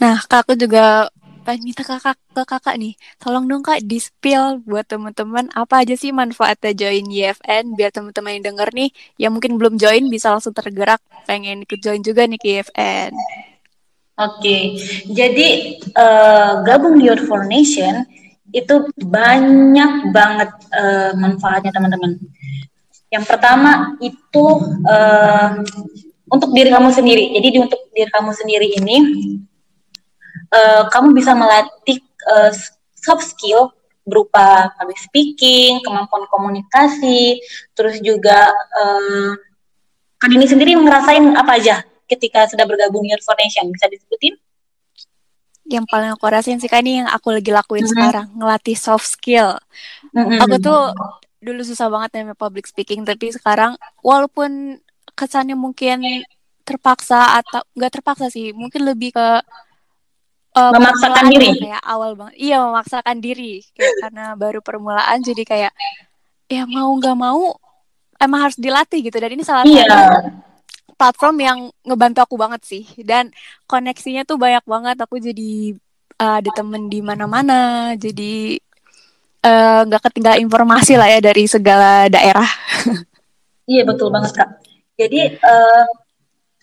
[0.00, 1.08] Nah, kak aku juga
[1.40, 5.96] pengen minta kakak ke kakak nih, tolong dong kak di spill buat teman-teman apa aja
[5.96, 10.52] sih manfaatnya join YFN biar teman-teman yang denger nih yang mungkin belum join bisa langsung
[10.52, 13.12] tergerak pengen ikut join juga nih ke YFN.
[14.20, 14.76] Oke,
[15.08, 15.48] jadi
[15.96, 18.04] uh, gabung di Youth for Nation
[18.50, 22.18] itu banyak banget uh, manfaatnya teman-teman.
[23.10, 24.46] Yang pertama itu
[24.86, 25.50] uh,
[26.30, 27.34] untuk diri kamu sendiri.
[27.34, 28.96] Jadi di, untuk diri kamu sendiri ini,
[30.54, 31.98] uh, kamu bisa melatih
[32.30, 32.50] uh,
[32.94, 33.74] soft skill
[34.06, 37.38] berupa public speaking, kemampuan komunikasi,
[37.76, 39.30] terus juga uh,
[40.18, 41.76] kan ini sendiri ngerasain apa aja
[42.10, 43.70] ketika sudah bergabung di Foundation?
[43.70, 44.34] Bisa disebutin?
[45.70, 47.94] Yang paling aku rasain sih kan ini yang aku lagi lakuin mm-hmm.
[47.94, 49.54] sekarang, ngelatih soft skill.
[50.10, 50.42] Mm-hmm.
[50.42, 50.82] Aku tuh
[51.38, 54.82] dulu susah banget namanya public speaking, tapi sekarang walaupun
[55.14, 56.02] kesannya mungkin
[56.66, 59.28] terpaksa atau nggak terpaksa sih, mungkin lebih ke
[60.56, 65.72] uh, memaksakan diri kayak awal banget iya memaksakan diri kayak karena baru permulaan jadi kayak
[66.50, 67.54] ya mau nggak mau
[68.18, 69.86] emang harus dilatih gitu dan ini salah iya.
[71.00, 72.84] Platform yang ngebantu aku banget sih.
[73.00, 73.32] Dan
[73.64, 74.96] koneksinya tuh banyak banget.
[75.00, 75.72] Aku jadi
[76.20, 77.96] uh, ada temen di mana-mana.
[77.96, 78.60] Jadi
[79.40, 82.50] eh, nggak uh, ketinggalan informasi lah ya dari segala daerah.
[83.70, 84.50] Iya betul banget kak.
[84.98, 85.86] Jadi uh,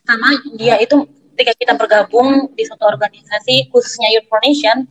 [0.03, 0.27] sama
[0.59, 4.89] dia itu ketika kita bergabung di suatu organisasi khususnya Youth for Nation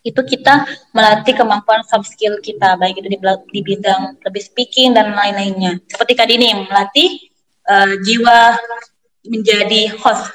[0.00, 0.64] itu kita
[0.96, 3.18] melatih kemampuan soft skill kita baik itu di,
[3.52, 5.82] di bidang lebih speaking dan lain-lainnya.
[5.84, 7.29] Seperti tadi ini melatih
[7.70, 8.58] uh, jiwa
[9.30, 10.26] menjadi host.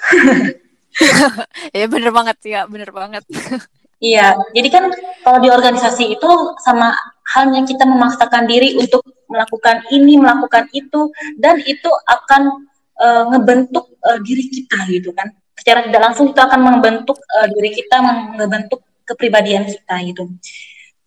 [1.76, 3.24] ya bener banget ya, bener banget.
[4.04, 4.92] Iya, jadi kan
[5.24, 6.92] kalau di organisasi itu sama
[7.32, 12.68] halnya kita memaksakan diri untuk melakukan ini, melakukan itu, dan itu akan
[13.00, 15.32] uh, ngebentuk uh, diri kita gitu kan.
[15.56, 18.04] Secara tidak langsung itu akan membentuk uh, diri kita,
[18.36, 20.28] membentuk kepribadian kita gitu.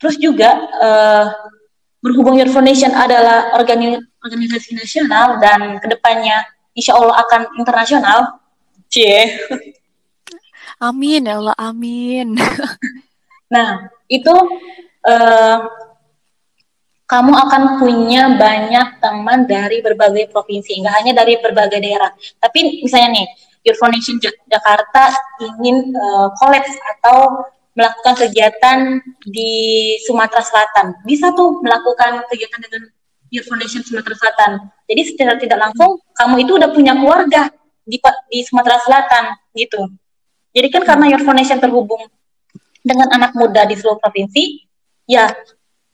[0.00, 1.28] Terus juga uh,
[1.98, 8.18] berhubung Your Foundation adalah organi organisasi nasional dan ke depannya insya Allah akan internasional.
[8.88, 9.36] Cie.
[10.78, 12.38] Amin ya Allah, amin.
[13.54, 14.32] nah, itu
[15.04, 15.58] uh,
[17.08, 22.14] kamu akan punya banyak teman dari berbagai provinsi, enggak hanya dari berbagai daerah.
[22.38, 23.26] Tapi misalnya nih,
[23.66, 27.42] Your Foundation Jakarta ingin uh, collapse atau
[27.78, 29.52] melakukan kegiatan di
[30.02, 30.98] Sumatera Selatan.
[31.06, 32.90] Bisa tuh melakukan kegiatan dengan
[33.30, 34.50] Youth Foundation Sumatera Selatan.
[34.90, 37.54] Jadi secara tidak langsung kamu itu udah punya keluarga
[37.86, 38.02] di
[38.34, 39.86] di Sumatera Selatan gitu.
[40.50, 42.02] Jadi kan karena Youth Foundation terhubung
[42.82, 44.66] dengan anak muda di seluruh provinsi,
[45.06, 45.30] ya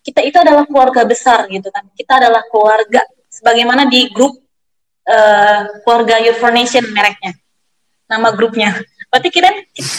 [0.01, 1.85] kita itu adalah keluarga besar gitu kan.
[1.93, 4.41] Kita adalah keluarga sebagaimana di grup
[5.05, 7.37] uh, keluarga Youth Foundation mereknya.
[8.09, 8.73] Nama grupnya.
[9.13, 9.53] Berarti kita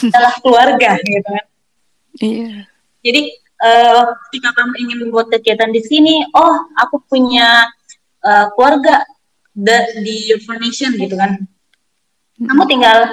[0.10, 1.46] adalah keluarga gitu kan.
[2.20, 2.68] Iya.
[3.04, 3.22] Jadi
[3.62, 7.68] uh, ketika kamu ingin membuat kegiatan di sini, oh aku punya
[8.24, 9.04] uh, keluarga
[9.56, 11.44] the, di Nation gitu kan.
[12.36, 13.12] Kamu tinggal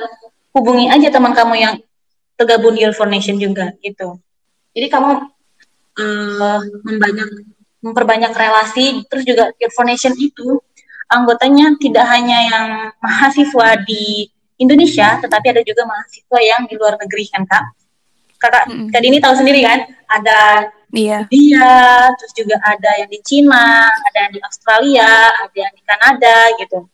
[0.54, 1.74] hubungi aja teman kamu yang
[2.38, 4.18] tergabung di Nation juga gitu.
[4.72, 5.10] Jadi kamu
[5.98, 7.30] uh, membanyak
[7.82, 10.62] memperbanyak relasi, terus juga Nation itu
[11.10, 12.66] anggotanya tidak hanya yang
[13.02, 17.81] mahasiswa di Indonesia, tetapi ada juga mahasiswa yang di luar negeri kan kak
[18.42, 18.88] kakak mm -hmm.
[18.90, 19.78] Kak Dini tahu sendiri kan
[20.11, 21.24] ada Iya.
[21.33, 26.37] Dia, terus juga ada yang di Cina, ada yang di Australia, ada yang di Kanada
[26.61, 26.85] gitu.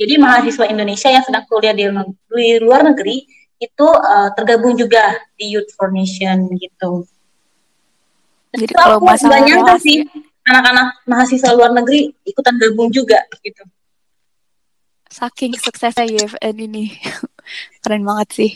[0.00, 1.84] Jadi mahasiswa Indonesia yang sedang kuliah di,
[2.32, 3.28] di luar negeri
[3.60, 7.04] itu uh, tergabung juga di Youth for Nation gitu.
[8.56, 10.00] Jadi kalau masalah nyangka sih
[10.48, 13.62] anak-anak mahasiswa luar negeri ikutan gabung juga gitu.
[15.12, 16.96] Saking suksesnya YFN ini,
[17.84, 18.50] keren banget sih.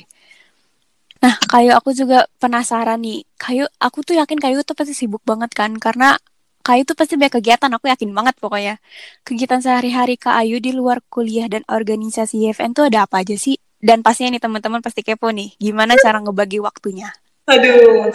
[1.23, 3.25] Nah, kayu aku juga penasaran nih.
[3.41, 6.21] Kayu, aku tuh yakin kayu tuh pasti sibuk banget kan, karena
[6.61, 7.71] kayu tuh pasti banyak kegiatan.
[7.73, 8.77] Aku yakin banget pokoknya.
[9.25, 13.57] Kegiatan sehari-hari Kak Ayu di luar kuliah dan organisasi YFN tuh ada apa aja sih?
[13.77, 17.13] Dan pastinya nih teman-teman pasti kepo nih, gimana cara ngebagi waktunya?
[17.47, 18.11] Aduh,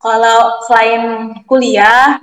[0.00, 2.18] kalau selain kuliah,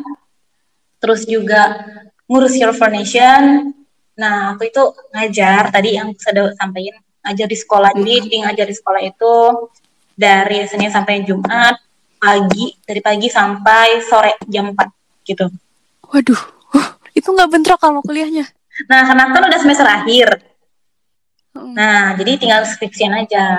[0.99, 1.79] terus juga
[2.27, 3.71] ngurus your foundation,
[4.19, 4.83] nah aku itu
[5.15, 7.89] ngajar tadi yang sudah sampaikan ngajar di sekolah.
[7.95, 9.33] Jadi di ngajar di sekolah itu
[10.19, 11.79] dari Senin sampai Jumat
[12.19, 15.47] pagi dari pagi sampai sore jam 4 gitu.
[16.11, 16.41] Waduh,
[17.15, 18.43] itu nggak bentrok kalau kuliahnya.
[18.91, 20.43] Nah, karena kan udah semester akhir.
[21.55, 23.55] Nah, jadi tinggal skripsian aja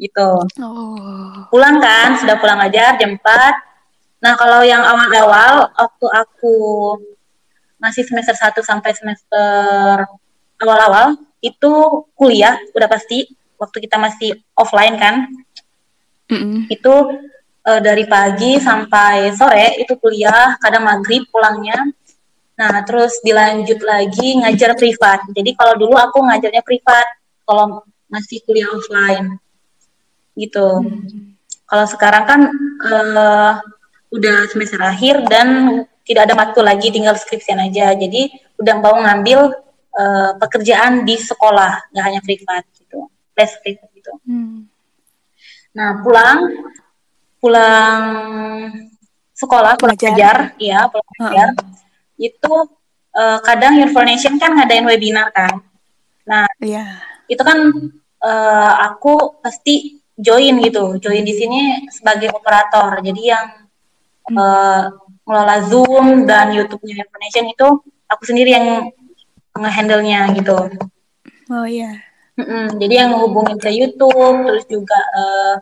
[0.00, 0.30] gitu.
[0.64, 1.44] Oh.
[1.52, 4.24] Pulang kan, sudah pulang aja jam 4.
[4.24, 6.56] Nah, kalau yang awal-awal waktu aku
[7.76, 10.08] masih semester 1 sampai semester
[10.58, 11.72] awal-awal itu
[12.18, 15.28] kuliah udah pasti waktu kita masih offline kan.
[16.28, 16.58] Mm -mm.
[16.68, 16.94] Itu
[17.64, 21.88] uh, dari pagi sampai sore itu kuliah, kadang maghrib pulangnya.
[22.58, 25.22] Nah, terus dilanjut lagi ngajar privat.
[25.30, 27.06] Jadi kalau dulu aku ngajarnya privat,
[27.46, 29.38] kalau masih kuliah offline
[30.34, 30.82] gitu.
[30.82, 31.36] Hmm.
[31.68, 32.40] Kalau sekarang kan
[32.88, 33.52] uh,
[34.08, 37.92] udah semester akhir dan tidak ada matkul lagi, tinggal skripsian aja.
[37.92, 39.52] Jadi udah mau ngambil
[39.92, 44.12] uh, pekerjaan di sekolah, nggak hanya privat gitu, les privat gitu.
[44.24, 44.64] Hmm.
[45.78, 46.38] Nah pulang,
[47.38, 48.02] pulang
[49.30, 51.76] sekolah, pulang belajar, ya pulang belajar, uh
[52.18, 52.54] itu
[53.14, 55.62] uh, kadang information kan ngadain webinar kan.
[56.26, 56.98] Nah, yeah.
[57.30, 57.70] itu kan
[58.26, 63.46] uh, aku pasti join gitu join di sini sebagai operator jadi yang
[64.26, 64.34] hmm.
[64.34, 64.84] uh,
[65.22, 67.68] ngelola Zoom dan YouTube-nya Information itu
[68.10, 68.66] aku sendiri yang
[69.54, 70.58] ngehandle-nya gitu
[71.54, 71.94] oh iya
[72.34, 72.42] yeah.
[72.42, 75.54] mm -mm, jadi yang ngehubungin ke YouTube terus juga uh,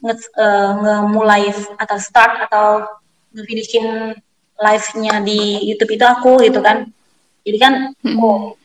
[0.00, 2.88] nge uh, ngemulai atau start atau
[3.36, 4.16] ngefinishin
[4.60, 6.88] live-nya di YouTube itu aku gitu kan
[7.44, 7.72] jadi kan
[8.20, 8.56] oh.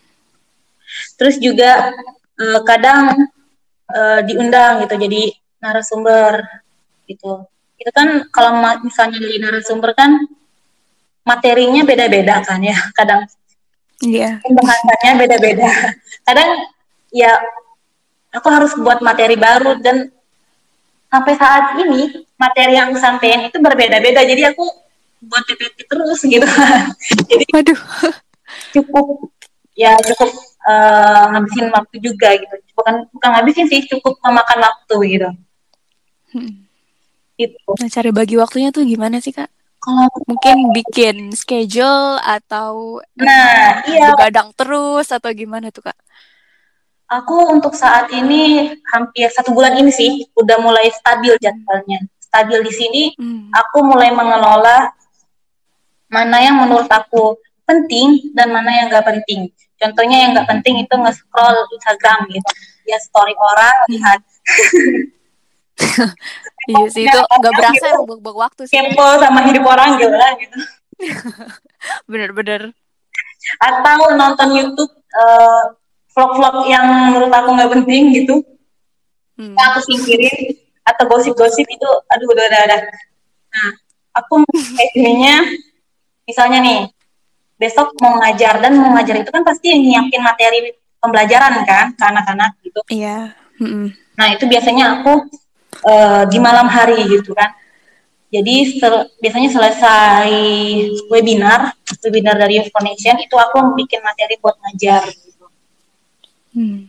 [1.20, 1.92] terus juga
[2.40, 3.30] uh, kadang
[3.92, 5.24] uh, diundang gitu jadi
[5.60, 6.44] narasumber
[7.08, 10.24] gitu itu kan kalau misalnya jadi narasumber kan
[11.28, 13.28] materinya beda-beda kan ya kadang
[14.04, 14.28] Iya.
[14.28, 14.44] Yeah.
[14.44, 15.70] Pembahasannya beda-beda.
[16.28, 16.50] Kadang
[17.16, 17.32] ya
[18.36, 20.12] aku harus buat materi baru dan
[21.10, 24.22] sampai saat ini materi yang aku sampaikan itu berbeda-beda.
[24.26, 24.66] Jadi aku
[25.26, 26.48] buat PPT terus gitu.
[27.30, 27.82] Jadi Waduh.
[28.72, 29.32] cukup
[29.76, 30.32] ya cukup
[30.64, 35.30] uh, ngabisin waktu juga gitu bukan bukan ngabisin sih cukup memakan waktu gitu
[36.32, 36.52] hmm.
[37.36, 39.52] itu nah cara bagi waktunya tuh gimana sih kak
[39.84, 46.00] kalau mungkin bikin schedule atau nah iya begadang terus atau gimana tuh kak
[47.10, 52.74] aku untuk saat ini hampir satu bulan ini sih udah mulai stabil jadwalnya stabil di
[52.74, 53.54] sini hmm.
[53.54, 54.90] aku mulai mengelola
[56.10, 60.96] mana yang menurut aku penting dan mana yang gak penting Contohnya yang nggak penting itu
[60.96, 62.52] nge-scroll Instagram gitu.
[62.88, 64.20] Ya story orang lihat.
[66.72, 68.08] iya sih itu nggak berasa gitu.
[68.08, 68.76] buang-buang waktu sih.
[68.80, 70.58] Kepo sama hidup orang gitu lah gitu.
[72.08, 72.72] Bener-bener.
[73.60, 75.76] Atau nonton YouTube uh,
[76.16, 78.36] vlog-vlog yang menurut aku nggak penting gitu.
[79.36, 79.52] Hmm.
[79.52, 80.56] Aku singkirin
[80.88, 82.80] atau gosip-gosip itu aduh udah udah udah.
[83.52, 83.70] Nah,
[84.16, 84.48] aku
[84.98, 85.44] ininya
[86.24, 86.80] misalnya nih
[87.60, 92.52] besok mau ngajar dan mau ngajar itu kan pasti nyiapin materi pembelajaran kan ke anak-anak
[92.64, 92.80] gitu.
[92.90, 93.36] Iya.
[93.60, 93.86] Mm -mm.
[94.20, 95.28] Nah itu biasanya aku
[95.84, 97.52] uh, di malam hari gitu kan.
[98.34, 100.32] Jadi sel biasanya selesai
[101.08, 101.72] webinar,
[102.04, 105.25] webinar dari Foundation itu aku bikin materi buat ngajar gitu.
[106.56, 106.88] Hmm.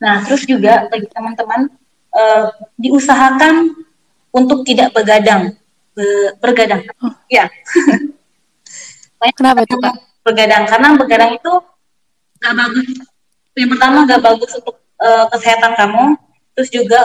[0.00, 1.68] Nah terus juga bagi teman-teman
[2.16, 2.48] uh,
[2.80, 3.84] diusahakan
[4.32, 5.56] untuk tidak begadang,
[5.92, 6.84] Be bergadang.
[7.04, 7.12] Oh.
[7.28, 7.44] Ya.
[9.34, 9.94] Kenapa tuh kak?
[10.22, 11.52] Begadang karena begadang itu
[12.38, 12.86] gak bagus.
[13.58, 16.14] Yang pertama gak bagus untuk uh, kesehatan kamu.
[16.54, 17.02] Terus juga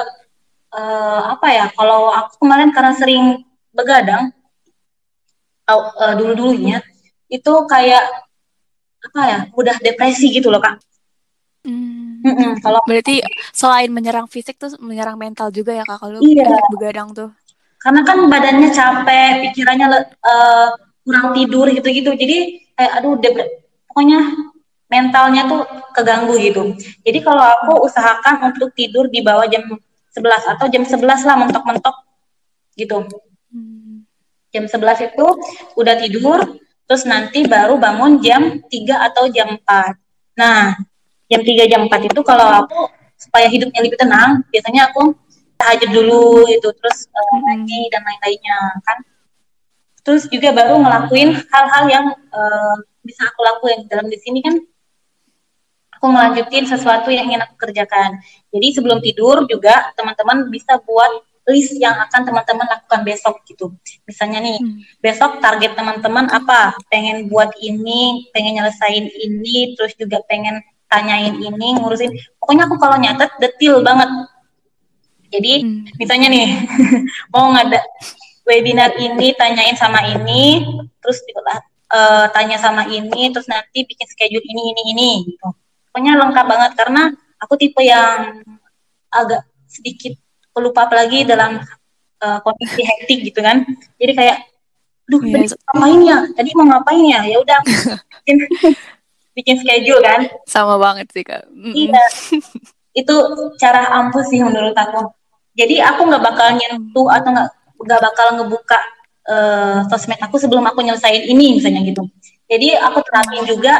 [0.71, 1.65] uh, apa ya?
[1.73, 3.41] Kalau aku kemarin karena sering
[3.73, 4.29] begadang,
[5.65, 6.85] uh, dulu dulunya
[7.27, 8.05] itu kayak
[9.09, 9.39] apa ya?
[9.57, 10.77] Mudah depresi gitu loh kak.
[11.63, 12.19] Hmm.
[12.23, 13.23] Mm -mm, kalau berarti
[13.55, 16.47] selain menyerang fisik tuh menyerang mental juga ya kak kalau iya.
[16.71, 17.31] begadang tuh.
[17.79, 19.87] Karena kan badannya capek, pikirannya
[20.23, 20.71] uh,
[21.03, 23.35] kurang tidur gitu-gitu jadi kayak aduh dep
[23.91, 24.19] pokoknya
[24.87, 25.61] mentalnya tuh
[25.91, 29.67] keganggu gitu jadi kalau aku usahakan untuk tidur di bawah jam
[30.15, 31.95] 11 atau jam 11 lah mentok-mentok
[32.79, 33.03] gitu
[34.53, 35.25] jam 11 itu
[35.75, 36.39] udah tidur
[36.87, 40.77] terus nanti baru bangun jam 3 atau jam 4 nah
[41.33, 42.79] jam 3 jam 4 itu kalau aku
[43.17, 45.17] supaya hidupnya lebih tenang biasanya aku
[45.57, 48.97] tahajud dulu gitu terus uh, ngaji dan lain-lainnya kan
[50.03, 52.05] terus juga baru ngelakuin hal-hal yang
[52.35, 54.59] uh, bisa aku lakuin dalam di sini kan
[55.95, 58.19] aku melanjutin sesuatu yang ingin aku kerjakan
[58.51, 63.75] jadi sebelum tidur juga teman-teman bisa buat list yang akan teman-teman lakukan besok gitu.
[64.07, 64.79] Misalnya nih, Hmm.
[65.03, 66.71] besok target teman-teman apa?
[66.87, 70.63] Pengen buat ini, pengen nyelesain ini, terus juga pengen
[70.93, 72.13] tanyain ini, ngurusin.
[72.37, 74.09] Pokoknya aku kalau nyatet detil banget.
[75.33, 75.89] Jadi Hmm.
[75.97, 76.45] misalnya nih,
[77.33, 77.81] mau ngada
[78.45, 80.61] webinar ini, tanyain sama ini,
[81.01, 85.49] terus eh, tanya sama ini, terus nanti bikin schedule ini, ini, ini, gitu.
[85.89, 87.09] Pokoknya lengkap banget karena
[87.41, 88.45] aku tipe yang
[89.13, 90.13] agak sedikit
[90.53, 91.61] pelupa apalagi dalam
[92.21, 93.65] uh, kondisi hektik gitu kan.
[93.97, 94.37] Jadi kayak,
[95.09, 96.17] duh, tadi ngapain ya?
[96.33, 97.21] Tadi mau ngapain ya?
[97.25, 97.59] Ya udah,
[99.33, 100.29] bikin, schedule kan.
[100.45, 101.45] Sama banget sih kak.
[101.53, 102.03] Iya,
[102.93, 103.15] itu
[103.57, 105.09] cara ampuh sih menurut aku.
[105.53, 107.49] Jadi aku nggak bakal nyentuh atau nggak
[107.83, 108.79] nggak bakal ngebuka
[109.29, 112.05] eh, sosmed aku sebelum aku nyelesain ini misalnya gitu.
[112.49, 113.75] Jadi aku terapin juga.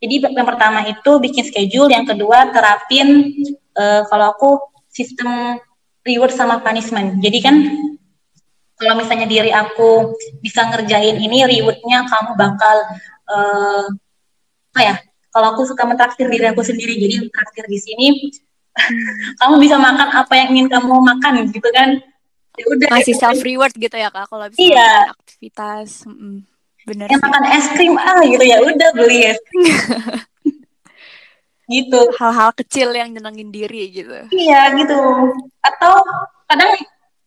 [0.00, 3.36] Jadi yang pertama itu bikin schedule, yang kedua terapin
[3.76, 4.50] eh, kalau aku
[4.90, 5.60] sistem
[6.02, 7.20] reward sama punishment.
[7.20, 7.56] Jadi kan
[8.80, 12.76] kalau misalnya diri aku bisa ngerjain ini, rewardnya kamu bakal
[13.28, 13.84] eh,
[14.70, 14.94] apa ya?
[15.28, 18.06] Kalau aku suka mentraktir diri aku sendiri, jadi traktir di sini,
[19.38, 21.98] kamu bisa makan apa yang ingin kamu makan gitu kan?
[22.54, 22.88] Ya udah.
[22.90, 24.90] Masih self reward gitu ya kak kalau bisa Iya.
[25.08, 26.02] aktivitas.
[26.04, 26.42] Mm-mm.
[26.80, 29.68] Bener yang makan es krim ah gitu ya udah beli es krim.
[31.68, 34.10] gitu Hal-hal kecil yang nyenengin diri gitu.
[34.32, 34.96] iya gitu
[35.60, 35.94] atau
[36.48, 36.72] kadang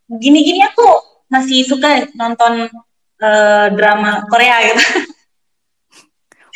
[0.09, 0.83] gini-gini aku
[1.29, 2.67] masih suka nonton
[3.21, 4.83] eh, drama Korea gitu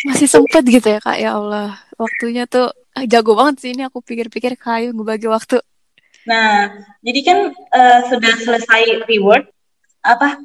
[0.06, 1.74] Masih sempet gitu ya kak ya Allah.
[1.96, 5.58] Waktunya tuh ah, jago banget sih ini aku pikir-pikir kayu ngebagi waktu.
[6.24, 6.68] nah
[7.00, 9.48] jadi kan eh, sudah selesai reward
[10.04, 10.36] apa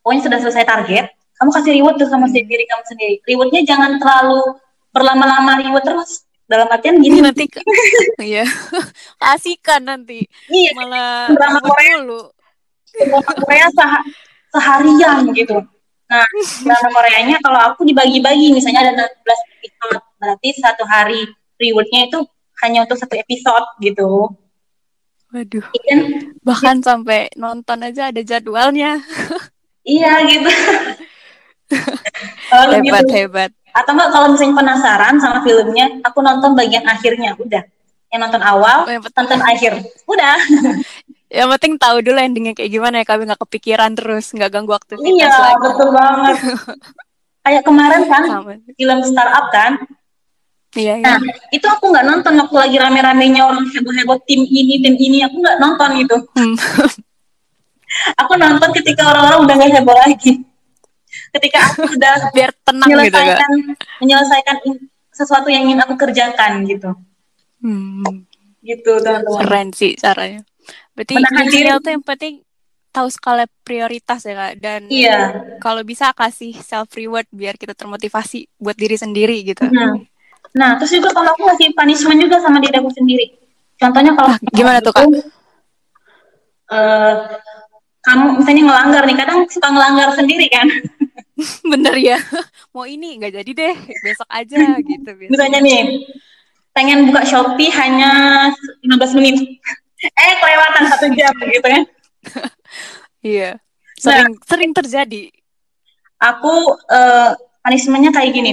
[0.00, 1.04] pokoknya sudah selesai target
[1.36, 4.56] kamu kasih reward tuh sama si diri kamu sendiri rewardnya jangan terlalu
[4.88, 7.44] berlama-lama reward terus dalam artian gini Nanti
[8.24, 8.48] iya.
[9.20, 10.24] Kasihkan nanti.
[10.48, 11.96] iya Malah ribut Korea.
[12.96, 14.04] drama Korea seha-
[14.48, 15.60] seharian gitu.
[16.08, 16.24] Nah,
[16.64, 21.28] drama Koreanya kalau aku dibagi-bagi, misalnya ada 16 episode, berarti satu hari
[21.60, 22.18] rewardnya itu
[22.64, 24.32] hanya untuk satu episode gitu.
[25.28, 25.64] Waduh.
[25.76, 25.98] Iya kan?
[26.40, 28.98] Bahkan sampai nonton aja ada jadwalnya.
[29.88, 30.52] Iya gitu.
[32.52, 33.14] Hebat gitu.
[33.16, 33.50] hebat.
[33.72, 37.64] Atau enggak kalau misalnya penasaran sama filmnya, aku nonton bagian akhirnya, udah.
[38.12, 40.36] Yang nonton awal, Oh, yang nonton akhir, udah.
[41.28, 45.12] yang penting tahu dulu endingnya kayak gimana ya kami nggak kepikiran terus nggak ganggu aktivitas
[45.12, 45.60] Iya, lagi.
[45.60, 46.36] betul banget.
[47.48, 48.54] Kayak kemarin kan, Sama.
[48.76, 49.72] film startup kan,
[50.76, 51.16] Iya iya.
[51.16, 51.18] Nah,
[51.48, 55.56] itu aku nggak nonton waktu lagi rame-ramenya orang heboh-heboh tim ini, tim ini, aku nggak
[55.56, 56.16] nonton itu.
[56.36, 56.56] Hmm.
[58.20, 60.32] Aku nonton ketika orang-orang udah nggak heboh lagi.
[61.32, 63.50] Ketika aku udah Biar tenang gitu menyelesaikan,
[64.04, 66.92] menyelesaikan in- sesuatu yang ingin aku kerjakan gitu.
[67.64, 68.28] Hmm.
[68.60, 69.40] Gitu, teman-teman.
[69.40, 70.44] Keren sih caranya.
[70.98, 71.70] Berarti Menahan diri.
[71.78, 72.34] tuh yang penting
[72.90, 75.18] tahu skala prioritas ya kak dan Iya.
[75.56, 79.62] kalau bisa kasih self reward biar kita termotivasi buat diri sendiri gitu.
[79.62, 80.02] Hmm.
[80.50, 83.38] Nah, terus juga kalau aku ngasih punishment juga sama diri aku sendiri.
[83.78, 85.06] Contohnya kalau Ah, gimana tuh, Kak?
[86.68, 87.14] eh,
[88.00, 90.66] kamu misalnya ngelanggar nih, kadang suka ngelanggar sendiri kan.
[91.70, 92.18] Bener ya.
[92.74, 95.10] Mau ini nggak jadi deh besok aja gitu.
[95.14, 95.30] biasanya.
[95.30, 95.80] Misalnya nih,
[96.72, 98.10] pengen buka Shopee hanya
[98.82, 99.36] 15 menit.
[99.98, 101.84] Eh, kelewatan satu jam gitu kan.
[103.18, 103.58] Iya.
[103.98, 105.34] Sering sering terjadi.
[106.22, 107.34] Aku eh
[107.66, 108.52] punishment-nya kayak gini.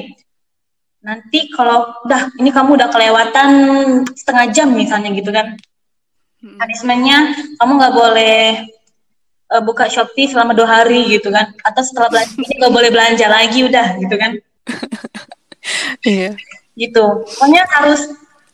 [1.06, 3.50] Nanti kalau udah ini kamu udah kelewatan
[4.18, 5.54] setengah jam misalnya gitu kan.
[6.42, 6.58] Hmm.
[6.58, 7.18] Punishment-nya
[7.62, 8.38] kamu nggak boleh
[9.54, 11.54] eh, buka Shopee selama dua hari gitu kan.
[11.62, 14.32] Atau setelah belanja ini nggak boleh belanja lagi udah gitu kan.
[16.02, 16.38] Iya.
[16.74, 17.06] Gitu.
[17.26, 18.02] Pokoknya harus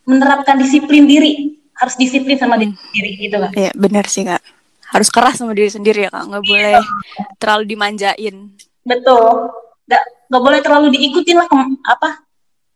[0.04, 1.61] menerapkan disiplin diri.
[1.82, 3.52] Harus disiplin sama diri sendiri gitu kan.
[3.58, 4.42] Iya bener sih kak.
[4.94, 6.30] Harus keras sama diri sendiri ya kak.
[6.30, 6.78] Nggak boleh
[7.42, 8.36] terlalu dimanjain.
[8.86, 9.50] Betul.
[9.90, 12.22] Nggak nggak boleh terlalu diikutin lah kem- apa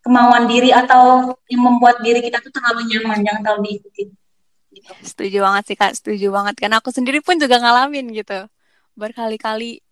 [0.01, 4.07] kemauan diri atau yang membuat diri kita tuh terlalu nyaman, jangan terlalu diikutin.
[4.73, 4.91] Gitu.
[5.05, 5.93] Setuju banget sih kak.
[5.93, 6.55] Setuju banget.
[6.57, 8.49] Karena aku sendiri pun juga ngalamin gitu.
[8.97, 9.85] Berkali-kali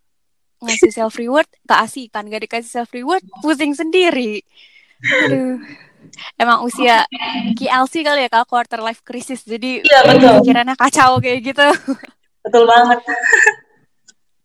[0.64, 4.40] ngasih self reward keasih kan gak dikasih self reward pusing sendiri
[5.04, 5.60] aduh
[6.34, 7.04] emang usia
[7.54, 10.32] KLC kali ya kak quarter life crisis jadi Iya, betul.
[10.42, 11.66] pikirannya kacau kayak gitu
[12.40, 13.00] Betul banget.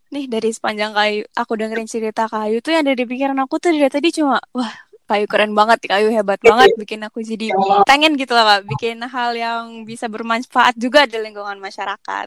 [0.09, 3.69] nih dari sepanjang kayu aku dengerin cerita kayu tuh yang ada di pikiran aku tuh
[3.69, 4.73] dari tadi cuma wah
[5.05, 7.53] kayu keren banget kayu hebat banget bikin aku jadi
[7.83, 12.25] pengen gitu lah kak bikin hal yang bisa bermanfaat juga di lingkungan masyarakat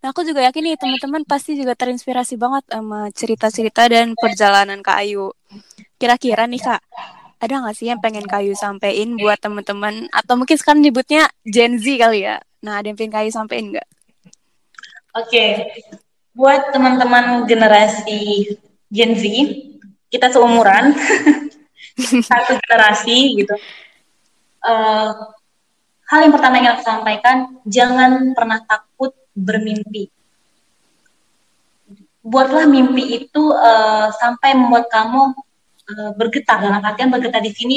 [0.00, 5.00] nah aku juga yakin nih teman-teman pasti juga terinspirasi banget sama cerita-cerita dan perjalanan kak
[5.00, 5.32] Ayu
[5.96, 6.80] kira-kira nih kak
[7.40, 11.88] ada nggak sih yang pengen kayu sampein buat teman-teman atau mungkin sekarang nyebutnya Gen Z
[11.96, 12.36] kali ya?
[12.60, 13.88] Nah ada yang pengen kayu sampein nggak?
[15.16, 15.72] Oke,
[16.36, 18.46] buat teman-teman generasi
[18.92, 19.24] Gen Z,
[20.12, 20.92] kita seumuran,
[22.28, 23.54] satu generasi gitu.
[24.60, 25.32] Uh,
[26.12, 30.12] hal yang pertama yang aku sampaikan, jangan pernah takut bermimpi.
[32.20, 35.32] Buatlah mimpi itu uh, sampai membuat kamu
[35.90, 37.76] uh, bergetar dalam artian bergetar di sini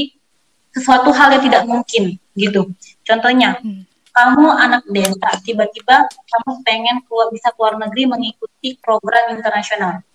[0.69, 2.69] sesuatu hal yang tidak mungkin gitu.
[3.05, 10.05] Contohnya, hmm kamu anak desa, tiba-tiba kamu pengen keluar bisa keluar negeri mengikuti program internasional.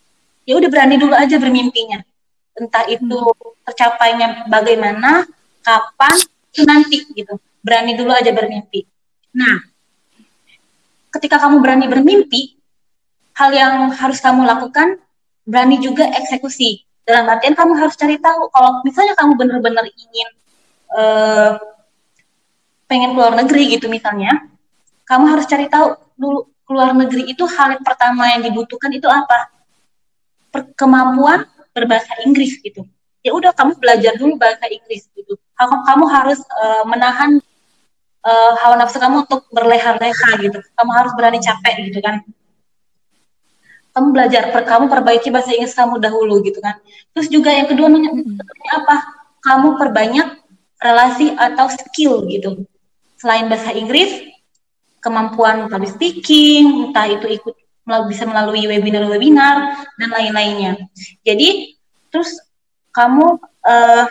[0.47, 1.99] Ya udah berani dulu aja bermimpinya.
[2.55, 3.19] Entah itu
[3.67, 5.27] tercapainya bagaimana,
[5.67, 6.15] kapan,
[6.55, 7.43] itu nanti gitu.
[7.59, 8.87] Berani dulu aja bermimpi.
[9.35, 9.67] Nah,
[11.19, 12.55] ketika kamu berani bermimpi,
[13.35, 15.03] hal yang harus kamu lakukan
[15.43, 16.87] berani juga eksekusi.
[17.09, 20.29] Dalam artian kamu harus cari tahu kalau misalnya kamu benar-benar ingin
[20.93, 21.57] uh,
[22.85, 24.45] pengen keluar negeri gitu misalnya,
[25.09, 29.49] kamu harus cari tahu dulu keluar negeri itu hal yang pertama yang dibutuhkan itu apa?
[30.53, 32.85] Per kemampuan berbahasa Inggris gitu.
[33.25, 35.41] Ya udah kamu belajar dulu bahasa Inggris gitu.
[35.57, 37.41] Kamu kamu harus uh, menahan
[38.21, 40.61] uh, hawa nafsu kamu untuk berleha-leha gitu.
[40.77, 42.21] Kamu harus berani capek gitu kan.
[43.99, 46.79] Kamu belajar, per, kamu perbaiki bahasa Inggris kamu dahulu gitu kan.
[47.19, 48.15] Terus juga yang kedua nanya
[48.79, 48.97] apa?
[49.43, 50.39] Kamu perbanyak
[50.79, 52.63] relasi atau skill gitu
[53.19, 54.31] selain bahasa Inggris,
[55.03, 57.55] kemampuan public speaking, entah itu ikut
[58.07, 59.57] bisa melalui webinar-webinar
[59.99, 60.73] dan lain-lainnya.
[61.27, 61.75] Jadi
[62.13, 62.37] terus
[62.95, 64.07] kamu uh,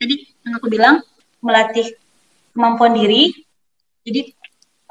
[0.00, 0.14] jadi
[0.46, 0.96] yang aku bilang
[1.44, 1.92] melatih
[2.56, 3.34] kemampuan diri.
[4.04, 4.32] Jadi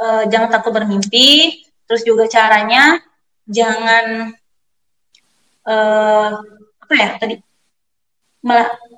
[0.01, 1.61] uh, jangan takut bermimpi.
[1.83, 2.99] Terus juga caranya
[3.47, 4.35] jangan
[5.67, 6.31] uh,
[6.83, 7.35] apa ya tadi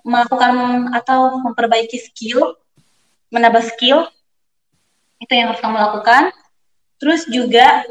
[0.06, 0.54] melakukan
[0.93, 2.58] atau memperbaiki skill
[3.30, 4.10] menambah skill
[5.22, 6.24] itu yang harus kamu lakukan.
[6.96, 7.84] Terus juga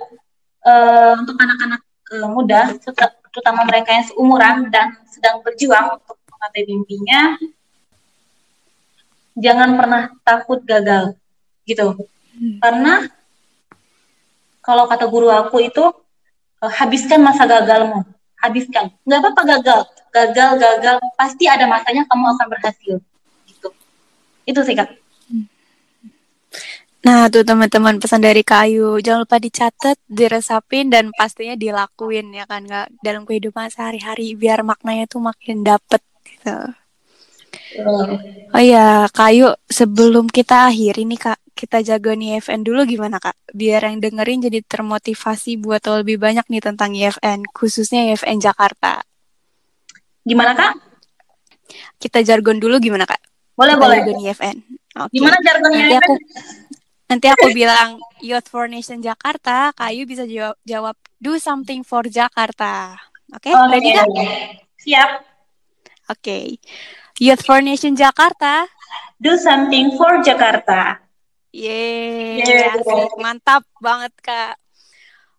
[0.64, 1.82] uh, untuk anak-anak
[2.16, 2.60] uh, muda,
[3.30, 7.36] terutama mereka yang seumuran dan sedang berjuang untuk mencapai mimpinya,
[9.36, 11.18] jangan pernah takut gagal,
[11.68, 12.08] gitu.
[12.34, 12.58] Hmm.
[12.64, 12.94] Karena
[14.64, 15.84] kalau kata guru aku itu
[16.70, 18.04] habiskan masa gagalmu,
[18.40, 18.92] habiskan.
[19.04, 19.80] Nggak apa-apa gagal,
[20.14, 22.96] gagal, gagal, pasti ada masanya kamu akan berhasil.
[23.48, 23.68] Gitu.
[24.48, 24.90] Itu sih kak.
[27.04, 32.64] Nah, tuh teman-teman pesan dari Kayu, jangan lupa dicatat, diresapin dan pastinya dilakuin ya kan
[32.64, 36.56] nggak dalam kehidupan sehari-hari biar maknanya tuh makin dapet gitu.
[37.84, 43.38] Oh, iya, Kayu, sebelum kita akhiri nih Kak, kita jaga nih IFN dulu gimana Kak?
[43.54, 49.06] Biar yang dengerin jadi termotivasi buat tahu lebih banyak nih tentang IFN, khususnya IFN Jakarta.
[50.26, 50.74] Gimana Kak?
[52.02, 53.22] Kita jargon dulu gimana Kak?
[53.54, 53.96] Boleh, kita boleh.
[54.02, 54.56] Jargon IFN.
[54.94, 55.14] Okay.
[55.18, 56.14] Gimana jargonnya Nanti aku
[57.04, 57.88] nanti aku bilang
[58.18, 62.98] Youth for Nation Jakarta, Kayu bisa jawab, jawab do something for Jakarta.
[63.30, 63.54] Oke, okay?
[63.54, 64.06] oh, ready kan?
[64.82, 65.10] Siap.
[66.10, 66.18] Oke.
[66.18, 66.44] Okay.
[67.22, 68.66] Youth for Nation Jakarta.
[69.22, 71.03] Do something for Jakarta.
[71.54, 72.74] Yeay, yeah.
[73.22, 74.58] mantap banget kak.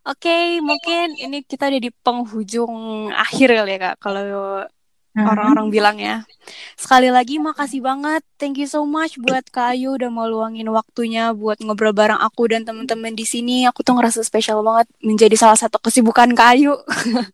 [0.05, 3.95] Oke, okay, mungkin ini kita udah di penghujung akhir kali ya kak.
[3.99, 4.23] Kalau
[5.15, 5.31] Mm-hmm.
[5.31, 6.27] orang-orang bilang ya.
[6.75, 8.19] Sekali lagi makasih banget.
[8.35, 12.51] Thank you so much buat Kak Ayu udah mau luangin waktunya buat ngobrol bareng aku
[12.51, 13.63] dan teman-teman di sini.
[13.63, 16.75] Aku tuh ngerasa spesial banget menjadi salah satu kesibukan Kak Ayu.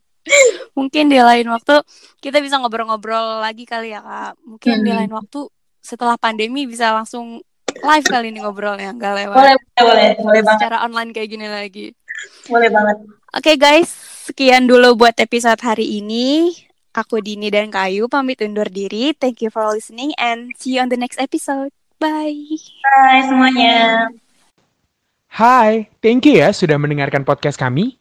[0.77, 1.81] Mungkin di lain waktu
[2.21, 4.37] kita bisa ngobrol-ngobrol lagi kali ya Kak.
[4.45, 4.85] Mungkin hmm.
[4.85, 5.49] di lain waktu
[5.81, 7.41] setelah pandemi bisa langsung
[7.79, 9.37] live kali ini ngobrolnya nggak lewat.
[9.37, 10.59] Boleh, boleh, boleh banget.
[10.59, 11.85] Secara online kayak gini lagi.
[12.51, 12.97] Boleh banget.
[13.31, 13.89] Oke okay, guys,
[14.27, 16.51] sekian dulu buat episode hari ini.
[16.91, 19.15] Aku Dini dan Kayu pamit undur diri.
[19.15, 21.71] Thank you for listening and see you on the next episode.
[21.95, 22.35] Bye.
[22.83, 24.11] Bye semuanya.
[25.31, 27.95] Hai, thank you ya sudah mendengarkan podcast kami.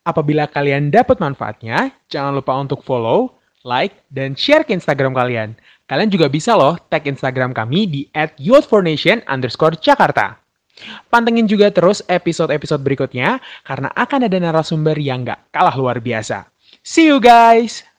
[0.00, 3.36] Apabila kalian dapat manfaatnya, jangan lupa untuk follow,
[3.66, 5.56] like, dan share ke Instagram kalian.
[5.90, 8.38] Kalian juga bisa loh tag Instagram kami di at
[9.26, 10.38] underscore Jakarta.
[11.12, 16.48] Pantengin juga terus episode-episode berikutnya karena akan ada narasumber yang gak kalah luar biasa.
[16.80, 17.89] See you guys!